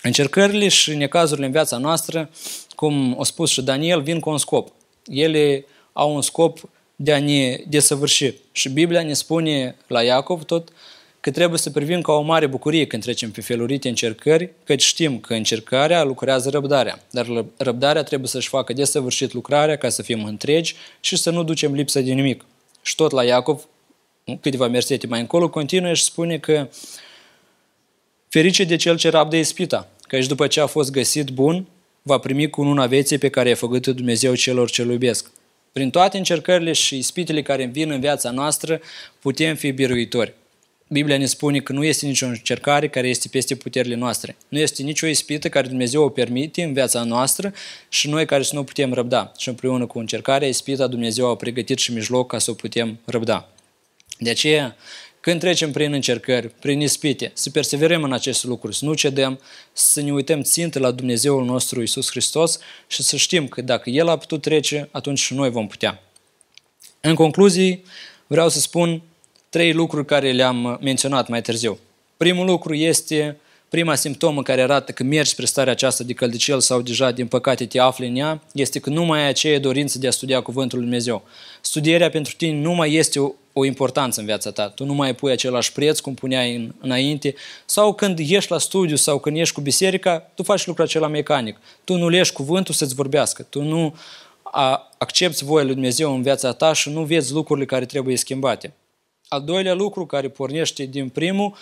Încercările 0.02 0.68
și 0.68 0.94
necazurile 0.94 1.46
în 1.46 1.52
viața 1.52 1.76
noastră, 1.76 2.30
cum 2.74 3.16
a 3.20 3.24
spus 3.24 3.50
și 3.50 3.62
Daniel, 3.62 4.02
vin 4.02 4.20
cu 4.20 4.30
un 4.30 4.38
scop. 4.38 4.72
Ele 5.06 5.64
au 5.92 6.14
un 6.14 6.22
scop 6.22 6.68
de 6.96 7.12
a 7.12 7.20
ne 7.20 7.60
desăvârși. 7.68 8.34
Și 8.52 8.68
Biblia 8.68 9.02
ne 9.02 9.12
spune 9.12 9.76
la 9.86 10.02
Iacov 10.02 10.44
tot 10.44 10.68
că 11.26 11.32
trebuie 11.32 11.58
să 11.58 11.70
privim 11.70 12.00
ca 12.00 12.12
o 12.12 12.20
mare 12.20 12.46
bucurie 12.46 12.86
când 12.86 13.02
trecem 13.02 13.30
pe 13.30 13.40
felurite 13.40 13.88
încercări, 13.88 14.50
căci 14.64 14.82
știm 14.82 15.18
că 15.18 15.34
încercarea 15.34 16.02
lucrează 16.02 16.50
răbdarea, 16.50 17.02
dar 17.10 17.26
răbdarea 17.56 18.02
trebuie 18.02 18.28
să-și 18.28 18.48
facă 18.48 18.72
desăvârșit 18.72 19.32
lucrarea 19.32 19.76
ca 19.76 19.88
să 19.88 20.02
fim 20.02 20.24
întregi 20.24 20.74
și 21.00 21.16
să 21.16 21.30
nu 21.30 21.42
ducem 21.42 21.72
lipsă 21.72 22.00
de 22.00 22.12
nimic. 22.12 22.44
Și 22.82 22.94
tot 22.94 23.10
la 23.10 23.24
Iacov, 23.24 23.66
câteva 24.40 24.66
versete 24.66 25.06
mai 25.06 25.20
încolo, 25.20 25.48
continuă 25.48 25.92
și 25.92 26.02
spune 26.02 26.38
că 26.38 26.68
ferice 28.28 28.64
de 28.64 28.76
cel 28.76 28.96
ce 28.96 29.08
rabdă 29.08 29.36
ispita, 29.36 29.88
căci 30.08 30.26
după 30.26 30.46
ce 30.46 30.60
a 30.60 30.66
fost 30.66 30.90
găsit 30.90 31.30
bun, 31.30 31.66
va 32.02 32.18
primi 32.18 32.50
cu 32.50 32.60
una 32.60 32.86
vieții 32.86 33.18
pe 33.18 33.28
care 33.28 33.48
i-a 33.48 33.54
făcut 33.54 33.86
Dumnezeu 33.86 34.34
celor 34.34 34.70
ce 34.70 34.82
iubesc. 34.82 35.30
Prin 35.72 35.90
toate 35.90 36.16
încercările 36.16 36.72
și 36.72 36.96
ispitele 36.96 37.42
care 37.42 37.64
vin 37.64 37.90
în 37.90 38.00
viața 38.00 38.30
noastră, 38.30 38.80
putem 39.20 39.56
fi 39.56 39.70
biruitori. 39.70 40.34
Biblia 40.88 41.18
ne 41.18 41.26
spune 41.26 41.60
că 41.60 41.72
nu 41.72 41.84
este 41.84 42.06
nicio 42.06 42.26
încercare 42.26 42.88
care 42.88 43.08
este 43.08 43.28
peste 43.28 43.54
puterile 43.54 43.94
noastre. 43.94 44.36
Nu 44.48 44.58
este 44.58 44.82
nicio 44.82 45.06
ispită 45.06 45.48
care 45.48 45.68
Dumnezeu 45.68 46.02
o 46.02 46.08
permite 46.08 46.62
în 46.62 46.72
viața 46.72 47.02
noastră 47.02 47.52
și 47.88 48.08
noi 48.08 48.26
care 48.26 48.42
să 48.42 48.54
nu 48.54 48.64
putem 48.64 48.92
răbda. 48.92 49.32
Și 49.38 49.48
împreună 49.48 49.86
cu 49.86 49.98
încercarea, 49.98 50.48
ispita 50.48 50.86
Dumnezeu 50.86 51.28
a 51.28 51.36
pregătit 51.36 51.78
și 51.78 51.92
mijloc 51.92 52.30
ca 52.30 52.38
să 52.38 52.50
o 52.50 52.54
putem 52.54 52.98
răbda. 53.04 53.48
De 54.18 54.30
aceea, 54.30 54.76
când 55.20 55.40
trecem 55.40 55.70
prin 55.72 55.92
încercări, 55.92 56.48
prin 56.48 56.80
ispite, 56.80 57.30
să 57.34 57.50
perseverăm 57.50 58.02
în 58.02 58.12
aceste 58.12 58.46
lucruri, 58.46 58.76
să 58.76 58.84
nu 58.84 58.94
cedăm, 58.94 59.40
să 59.72 60.00
ne 60.00 60.12
uităm 60.12 60.42
țintă 60.42 60.78
la 60.78 60.90
Dumnezeul 60.90 61.44
nostru 61.44 61.82
Isus 61.82 62.10
Hristos 62.10 62.58
și 62.86 63.02
să 63.02 63.16
știm 63.16 63.48
că 63.48 63.60
dacă 63.60 63.90
El 63.90 64.08
a 64.08 64.16
putut 64.16 64.42
trece, 64.42 64.88
atunci 64.92 65.18
și 65.18 65.34
noi 65.34 65.50
vom 65.50 65.66
putea. 65.66 66.02
În 67.00 67.14
concluzie, 67.14 67.82
vreau 68.26 68.48
să 68.48 68.60
spun 68.60 69.02
trei 69.48 69.72
lucruri 69.72 70.06
care 70.06 70.32
le-am 70.32 70.78
menționat 70.82 71.28
mai 71.28 71.42
târziu. 71.42 71.78
Primul 72.16 72.46
lucru 72.46 72.74
este 72.74 73.36
prima 73.68 73.94
simptomă 73.94 74.42
care 74.42 74.62
arată 74.62 74.92
că 74.92 75.02
mergi 75.02 75.30
spre 75.30 75.44
starea 75.44 75.72
aceasta 75.72 76.04
de 76.04 76.12
căldicel 76.12 76.60
sau 76.60 76.80
deja 76.80 77.10
din 77.10 77.26
păcate 77.26 77.66
te 77.66 77.78
afli 77.78 78.06
în 78.06 78.16
ea, 78.16 78.42
este 78.52 78.78
că 78.78 78.90
nu 78.90 79.04
mai 79.04 79.20
ai 79.20 79.28
aceea 79.28 79.58
dorință 79.58 79.98
de 79.98 80.06
a 80.06 80.10
studia 80.10 80.40
Cuvântul 80.40 80.78
Lui 80.78 80.86
Dumnezeu. 80.86 81.22
Studierea 81.60 82.10
pentru 82.10 82.34
tine 82.36 82.60
nu 82.60 82.72
mai 82.72 82.94
este 82.94 83.20
o, 83.20 83.32
o 83.52 83.64
importanță 83.64 84.20
în 84.20 84.26
viața 84.26 84.50
ta. 84.50 84.68
Tu 84.68 84.84
nu 84.84 84.94
mai 84.94 85.14
pui 85.14 85.32
același 85.32 85.72
preț 85.72 85.98
cum 85.98 86.14
puneai 86.14 86.56
în, 86.56 86.74
înainte 86.80 87.34
sau 87.64 87.94
când 87.94 88.18
ești 88.18 88.50
la 88.50 88.58
studiu 88.58 88.96
sau 88.96 89.18
când 89.18 89.36
ești 89.36 89.54
cu 89.54 89.60
biserica, 89.60 90.30
tu 90.34 90.42
faci 90.42 90.66
lucrul 90.66 90.84
acela 90.84 91.08
mecanic. 91.08 91.56
Tu 91.84 91.96
nu 91.96 92.08
lești 92.08 92.34
cuvântul 92.34 92.74
să-ți 92.74 92.94
vorbească. 92.94 93.42
Tu 93.42 93.62
nu 93.62 93.94
a, 94.42 94.92
accepti 94.98 95.44
voia 95.44 95.64
lui 95.64 95.72
Dumnezeu 95.72 96.14
în 96.14 96.22
viața 96.22 96.52
ta 96.52 96.72
și 96.72 96.90
nu 96.90 97.02
vezi 97.02 97.32
lucrurile 97.32 97.66
care 97.66 97.86
trebuie 97.86 98.16
schimbate. 98.16 98.72
Al 99.28 99.42
doilea 99.42 99.74
lucru 99.74 100.06
care 100.06 100.28
pornește 100.28 100.84
din 100.84 101.08
primul, 101.08 101.54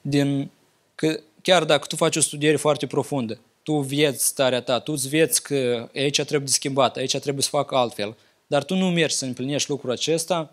din 0.00 0.50
că 0.94 1.20
chiar 1.42 1.64
dacă 1.64 1.86
tu 1.86 1.96
faci 1.96 2.16
o 2.16 2.20
studiere 2.20 2.56
foarte 2.56 2.86
profundă, 2.86 3.38
tu 3.62 3.78
vieți 3.78 4.26
starea 4.26 4.62
ta, 4.62 4.80
tu 4.80 4.92
îți 4.92 5.08
vieți 5.08 5.42
că 5.42 5.88
aici 5.94 6.20
trebuie 6.20 6.46
de 6.46 6.50
schimbat, 6.50 6.96
aici 6.96 7.18
trebuie 7.18 7.42
să 7.42 7.48
fac 7.48 7.72
altfel, 7.72 8.16
dar 8.46 8.64
tu 8.64 8.74
nu 8.74 8.90
mergi 8.90 9.14
să 9.14 9.24
împlinești 9.24 9.70
lucrul 9.70 9.90
acesta, 9.90 10.50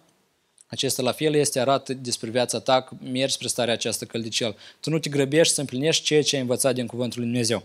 acesta 0.67 1.01
la 1.01 1.11
fel 1.11 1.33
este 1.33 1.59
arată 1.59 1.93
despre 1.93 2.29
viața 2.29 2.59
ta 2.59 2.81
că 2.81 2.95
mergi 3.03 3.33
spre 3.33 3.47
starea 3.47 3.73
aceasta 3.73 4.05
căldicel. 4.05 4.55
Tu 4.79 4.89
nu 4.89 4.99
te 4.99 5.09
grăbești 5.09 5.53
să 5.53 5.59
împlinești 5.59 6.03
ceea 6.03 6.23
ce 6.23 6.35
ai 6.35 6.41
învățat 6.41 6.73
din 6.73 6.85
Cuvântul 6.85 7.19
Lui 7.19 7.29
Dumnezeu. 7.29 7.63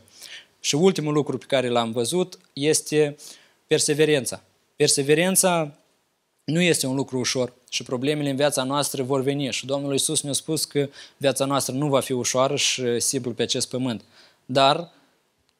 Și 0.61 0.75
ultimul 0.75 1.13
lucru 1.13 1.39
pe 1.39 1.45
care 1.49 1.69
l-am 1.69 1.93
văzut 1.93 2.39
este 2.53 3.17
perseverența. 3.67 4.43
Perseverența 4.77 5.75
nu 6.45 6.61
este 6.61 6.87
un 6.87 6.95
lucru 6.95 7.19
ușor 7.19 7.53
și 7.71 7.83
problemele 7.83 8.31
în 8.31 8.37
viața 8.37 8.63
noastră 8.63 9.03
vor 9.03 9.23
veni 9.23 9.53
și 9.53 9.67
Domnul 9.67 9.93
Iisus 9.93 10.23
ne-a 10.23 10.33
spus 10.33 10.65
că 10.65 10.89
viața 11.17 11.45
noastră 11.45 11.75
nu 11.75 11.89
va 11.89 12.01
fi 12.01 12.13
ușoară 12.13 12.57
și 12.57 13.01
simplu 13.01 13.33
pe 13.33 13.43
acest 13.43 13.69
pământ. 13.69 14.03
Dar 14.47 14.93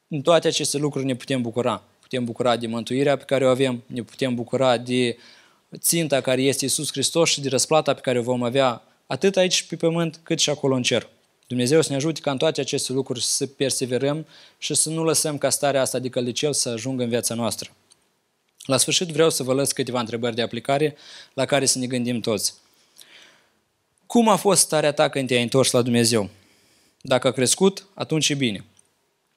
în 0.07 0.21
toate 0.21 0.47
aceste 0.47 0.77
lucruri 0.77 1.05
ne 1.05 1.15
putem 1.15 1.41
bucura. 1.41 1.83
Putem 2.01 2.25
bucura 2.25 2.57
de 2.57 2.67
mântuirea 2.67 3.17
pe 3.17 3.23
care 3.23 3.45
o 3.45 3.49
avem, 3.49 3.83
ne 3.85 4.03
putem 4.03 4.35
bucura 4.35 4.77
de 4.77 5.17
ținta 5.77 6.21
care 6.21 6.41
este 6.41 6.63
Iisus 6.63 6.91
Hristos 6.91 7.29
și 7.29 7.41
de 7.41 7.49
răsplata 7.49 7.93
pe 7.93 8.01
care 8.01 8.19
o 8.19 8.21
vom 8.21 8.43
avea 8.43 8.81
atât 9.07 9.37
aici 9.37 9.63
pe 9.63 9.75
pământ 9.75 10.19
cât 10.23 10.39
și 10.39 10.49
acolo 10.49 10.75
în 10.75 10.83
cer. 10.83 11.09
Dumnezeu 11.47 11.81
să 11.81 11.89
ne 11.89 11.95
ajute 11.95 12.19
ca 12.19 12.31
în 12.31 12.37
toate 12.37 12.61
aceste 12.61 12.93
lucruri 12.93 13.23
să 13.23 13.45
perseverăm 13.45 14.25
și 14.57 14.73
să 14.73 14.89
nu 14.89 15.03
lăsăm 15.03 15.37
ca 15.37 15.49
starea 15.49 15.81
asta 15.81 15.99
de 15.99 16.09
căldicel 16.09 16.53
să 16.53 16.69
ajungă 16.69 17.03
în 17.03 17.09
viața 17.09 17.35
noastră. 17.35 17.69
La 18.65 18.77
sfârșit 18.77 19.07
vreau 19.07 19.29
să 19.29 19.43
vă 19.43 19.53
lăs 19.53 19.71
câteva 19.71 19.99
întrebări 19.99 20.35
de 20.35 20.41
aplicare 20.41 20.95
la 21.33 21.45
care 21.45 21.65
să 21.65 21.79
ne 21.79 21.87
gândim 21.87 22.19
toți. 22.19 22.53
Cum 24.05 24.27
a 24.27 24.35
fost 24.35 24.61
starea 24.61 24.91
ta 24.91 25.09
când 25.09 25.27
te-ai 25.27 25.41
întors 25.41 25.71
la 25.71 25.81
Dumnezeu? 25.81 26.29
Dacă 27.01 27.27
a 27.27 27.31
crescut, 27.31 27.85
atunci 27.93 28.29
e 28.29 28.33
bine. 28.33 28.65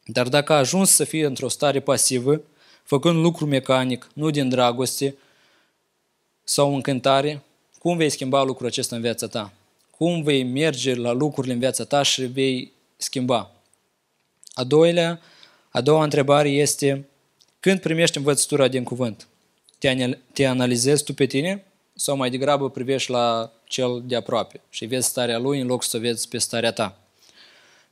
Dar 0.04 0.28
dacă 0.28 0.52
a 0.52 0.56
ajuns 0.56 0.90
să 0.90 1.04
fie 1.04 1.26
într-o 1.26 1.48
stare 1.48 1.80
pasivă, 1.80 2.40
făcând 2.82 3.22
lucru 3.22 3.46
mecanic, 3.46 4.10
nu 4.14 4.30
din 4.30 4.48
dragoste 4.48 5.16
sau 6.44 6.74
încântare, 6.74 7.42
cum 7.78 7.96
vei 7.96 8.10
schimba 8.10 8.42
lucrul 8.42 8.66
acesta 8.66 8.96
în 8.96 9.02
viața 9.02 9.26
ta? 9.26 9.52
Cum 9.90 10.22
vei 10.22 10.42
merge 10.42 10.94
la 10.94 11.12
lucrurile 11.12 11.52
în 11.52 11.58
viața 11.58 11.84
ta 11.84 12.02
și 12.02 12.22
vei 12.22 12.72
schimba? 12.96 13.50
A 14.54 14.64
doilea, 14.64 15.20
a 15.68 15.80
doua 15.80 16.02
întrebare 16.02 16.48
este, 16.48 17.08
când 17.68 17.80
primești 17.80 18.16
învățătura 18.16 18.68
din 18.68 18.84
cuvânt, 18.84 19.26
te 20.32 20.44
analizezi 20.44 21.04
tu 21.04 21.14
pe 21.14 21.26
tine 21.26 21.64
sau 21.94 22.16
mai 22.16 22.30
degrabă 22.30 22.70
privești 22.70 23.10
la 23.10 23.52
cel 23.64 24.02
de 24.06 24.16
aproape 24.16 24.60
și 24.70 24.86
vezi 24.86 25.08
starea 25.08 25.38
lui 25.38 25.60
în 25.60 25.66
loc 25.66 25.84
să 25.84 25.98
vezi 25.98 26.28
pe 26.28 26.38
starea 26.38 26.72
ta? 26.72 26.98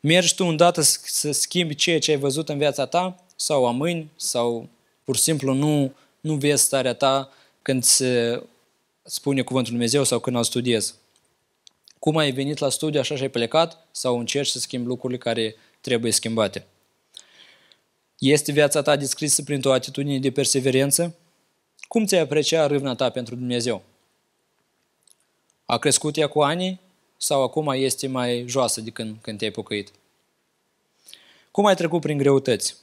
Mergi 0.01 0.35
tu 0.35 0.45
îndată 0.45 0.81
să 0.81 1.33
schimbi 1.33 1.75
ceea 1.75 1.99
ce 1.99 2.11
ai 2.11 2.17
văzut 2.17 2.49
în 2.49 2.59
viața 2.59 2.87
ta 2.87 3.25
sau 3.37 3.67
amâni 3.67 4.11
sau 4.17 4.69
pur 5.05 5.17
și 5.17 5.23
simplu 5.23 5.53
nu, 5.53 5.93
nu 6.21 6.35
vezi 6.35 6.63
starea 6.63 6.95
ta 6.95 7.33
când 7.63 7.85
se 7.85 8.43
spune 9.03 9.43
cuvântul 9.43 9.73
Lui 9.73 9.81
Dumnezeu 9.81 10.05
sau 10.05 10.19
când 10.19 10.37
îl 10.37 10.45
studiezi. 10.45 10.95
Cum 11.99 12.17
ai 12.17 12.31
venit 12.31 12.59
la 12.59 12.69
studiu, 12.69 13.01
așa 13.01 13.17
și 13.17 13.23
ai 13.23 13.29
plecat 13.29 13.87
sau 13.91 14.19
încerci 14.19 14.51
să 14.51 14.59
schimbi 14.59 14.89
lucrurile 14.89 15.19
care 15.19 15.57
trebuie 15.81 16.13
schimbate? 16.13 16.67
Este 18.19 18.53
viața 18.53 18.83
ta 18.83 18.97
descrisă 18.97 19.43
printr-o 19.43 19.73
atitudine 19.73 20.19
de 20.19 20.31
perseverență? 20.31 21.15
Cum 21.89 22.07
ți-ai 22.07 22.21
aprecia 22.21 22.67
râvna 22.67 22.95
ta 22.95 23.11
pentru 23.11 23.35
Dumnezeu? 23.35 23.83
A 25.67 25.79
crescut 25.79 26.17
ea 26.17 26.27
cu 26.27 26.41
ani 26.43 26.81
sau 27.17 27.43
acum 27.43 27.69
este 27.69 28.07
mai 28.07 28.45
joasă 28.49 28.81
de 28.81 28.91
când, 28.91 29.17
când 29.21 29.39
te-ai 29.39 29.51
pocăit? 29.51 29.93
Cum 31.51 31.67
ai 31.67 31.75
trecut 31.75 32.01
prin 32.01 32.19
greutăți? 32.19 32.77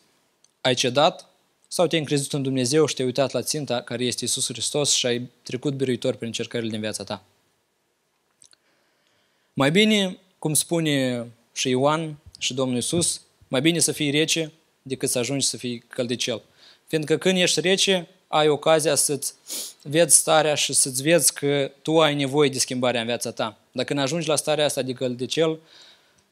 Ai 0.62 0.74
cedat 0.74 1.30
sau 1.68 1.88
te-ai 1.88 2.02
încrezut 2.02 2.34
în 2.34 2.42
Dumnezeu 2.42 2.86
și 2.86 2.96
te-ai 2.96 3.08
uitat 3.08 3.32
la 3.32 3.42
ținta 3.42 3.82
care 3.82 4.04
este 4.04 4.26
Isus 4.26 4.48
Hristos 4.48 4.92
și 4.92 5.06
ai 5.06 5.30
trecut 5.44 5.74
biruitor 5.74 6.16
prin 6.16 6.28
încercările 6.28 6.70
din 6.70 6.80
viața 6.80 7.04
ta? 7.04 7.24
Mai 9.54 9.72
bine, 9.72 10.18
cum 10.40 10.54
spune 10.54 11.28
și 11.54 11.70
Ioan 11.70 12.18
și 12.40 12.54
Domnul 12.54 12.78
Isus, 12.78 13.22
mai 13.48 13.62
bine 13.62 13.80
să 13.80 13.92
fii 13.92 14.10
rece 14.10 14.52
decât 14.84 15.10
să 15.10 15.20
ajungi 15.20 15.46
să 15.46 15.58
fii 15.58 15.80
căldicel. 15.88 16.42
Fiindcă 16.88 17.18
când 17.18 17.38
ești 17.38 17.60
rece, 17.60 18.08
ai 18.28 18.48
ocazia 18.48 18.96
să-ți 18.96 19.34
vezi 19.82 20.16
starea 20.16 20.56
și 20.56 20.74
să-ți 20.74 21.02
vezi 21.02 21.34
că 21.34 21.72
tu 21.82 22.02
ai 22.02 22.16
nevoie 22.16 22.50
de 22.50 22.60
schimbarea 22.60 23.00
în 23.00 23.06
viața 23.06 23.32
ta. 23.32 23.58
Dacă 23.72 23.88
când 23.88 24.00
ajungi 24.00 24.28
la 24.28 24.36
starea 24.36 24.66
asta 24.66 24.82
de 24.82 24.94
căldicel, 24.94 25.60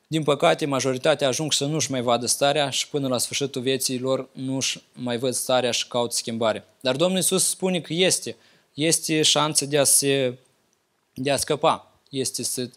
din 0.07 0.23
păcate, 0.23 0.65
majoritatea 0.65 1.27
ajung 1.27 1.53
să 1.53 1.65
nu-și 1.65 1.91
mai 1.91 2.01
vadă 2.01 2.25
starea 2.25 2.69
și 2.69 2.87
până 2.87 3.07
la 3.07 3.17
sfârșitul 3.17 3.61
vieții 3.61 3.99
lor 3.99 4.29
nu-și 4.31 4.81
mai 4.93 5.17
văd 5.17 5.33
starea 5.33 5.71
și 5.71 5.87
caut 5.87 6.13
schimbare. 6.13 6.65
Dar 6.79 6.95
Domnul 6.95 7.17
Iisus 7.17 7.47
spune 7.47 7.81
că 7.81 7.93
este. 7.93 8.35
Este 8.73 9.21
șansă 9.21 9.65
de 9.65 9.77
a, 9.77 9.83
se, 9.83 10.37
de 11.13 11.31
a 11.31 11.37
scăpa. 11.37 11.91
Este 12.09 12.43
să 12.43 12.69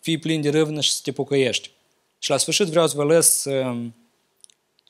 fii 0.00 0.18
plin 0.18 0.40
de 0.40 0.50
râvnă 0.50 0.80
și 0.80 0.92
să 0.92 1.00
te 1.02 1.12
pocăiești. 1.12 1.70
Și 2.18 2.30
la 2.30 2.36
sfârșit 2.36 2.66
vreau 2.66 2.86
să 2.86 2.96
vă 2.96 3.04
lăs 3.04 3.44
um, 3.44 3.94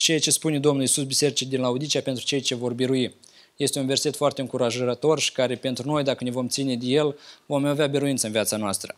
ceea 0.02 0.18
ce 0.18 0.30
spune 0.30 0.58
Domnul 0.58 0.80
Iisus 0.80 1.04
Bisericii 1.04 1.46
din 1.46 1.60
Laodicea 1.60 2.00
pentru 2.00 2.24
cei 2.24 2.40
ce 2.40 2.54
vor 2.54 2.72
birui. 2.72 3.14
Este 3.56 3.78
un 3.78 3.86
verset 3.86 4.16
foarte 4.16 4.40
încurajator 4.40 5.20
și 5.20 5.32
care 5.32 5.56
pentru 5.56 5.88
noi, 5.88 6.02
dacă 6.02 6.24
ne 6.24 6.30
vom 6.30 6.48
ține 6.48 6.76
de 6.76 6.86
el, 6.86 7.18
vom 7.46 7.64
avea 7.64 7.86
biruință 7.86 8.26
în 8.26 8.32
viața 8.32 8.56
noastră. 8.56 8.96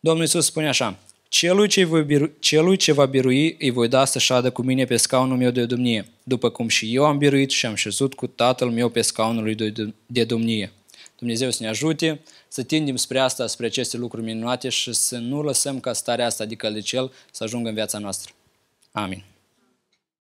Domnul 0.00 0.22
Iisus 0.22 0.44
spune 0.44 0.68
așa, 0.68 0.98
Celui 1.28 1.68
ce, 1.68 1.84
voi 1.84 2.02
biru- 2.02 2.30
celui 2.38 2.76
ce 2.76 2.92
va 2.92 3.06
birui 3.06 3.56
îi 3.58 3.70
voi 3.70 3.88
da 3.88 4.04
să 4.04 4.18
șadă 4.18 4.50
cu 4.50 4.62
mine 4.62 4.84
pe 4.84 4.96
scaunul 4.96 5.36
meu 5.36 5.50
de 5.50 5.66
domnie, 5.66 6.08
după 6.22 6.50
cum 6.50 6.68
și 6.68 6.94
eu 6.94 7.04
am 7.04 7.18
biruit 7.18 7.50
și 7.50 7.66
am 7.66 7.74
șezut 7.74 8.14
cu 8.14 8.26
Tatăl 8.26 8.70
meu 8.70 8.88
pe 8.88 9.00
scaunul 9.00 9.42
lui 9.42 9.54
de 10.06 10.24
domnie. 10.24 10.72
Dumnezeu 11.18 11.50
să 11.50 11.62
ne 11.62 11.68
ajute 11.68 12.20
să 12.48 12.62
tindem 12.62 12.96
spre 12.96 13.18
asta, 13.18 13.46
spre 13.46 13.66
aceste 13.66 13.96
lucruri 13.96 14.24
minunate 14.24 14.68
și 14.68 14.92
să 14.92 15.16
nu 15.18 15.42
lăsăm 15.42 15.80
ca 15.80 15.92
starea 15.92 16.26
asta 16.26 16.44
de 16.44 16.54
căldicel 16.54 17.12
să 17.30 17.44
ajungă 17.44 17.68
în 17.68 17.74
viața 17.74 17.98
noastră. 17.98 18.32
Amin. 18.92 19.24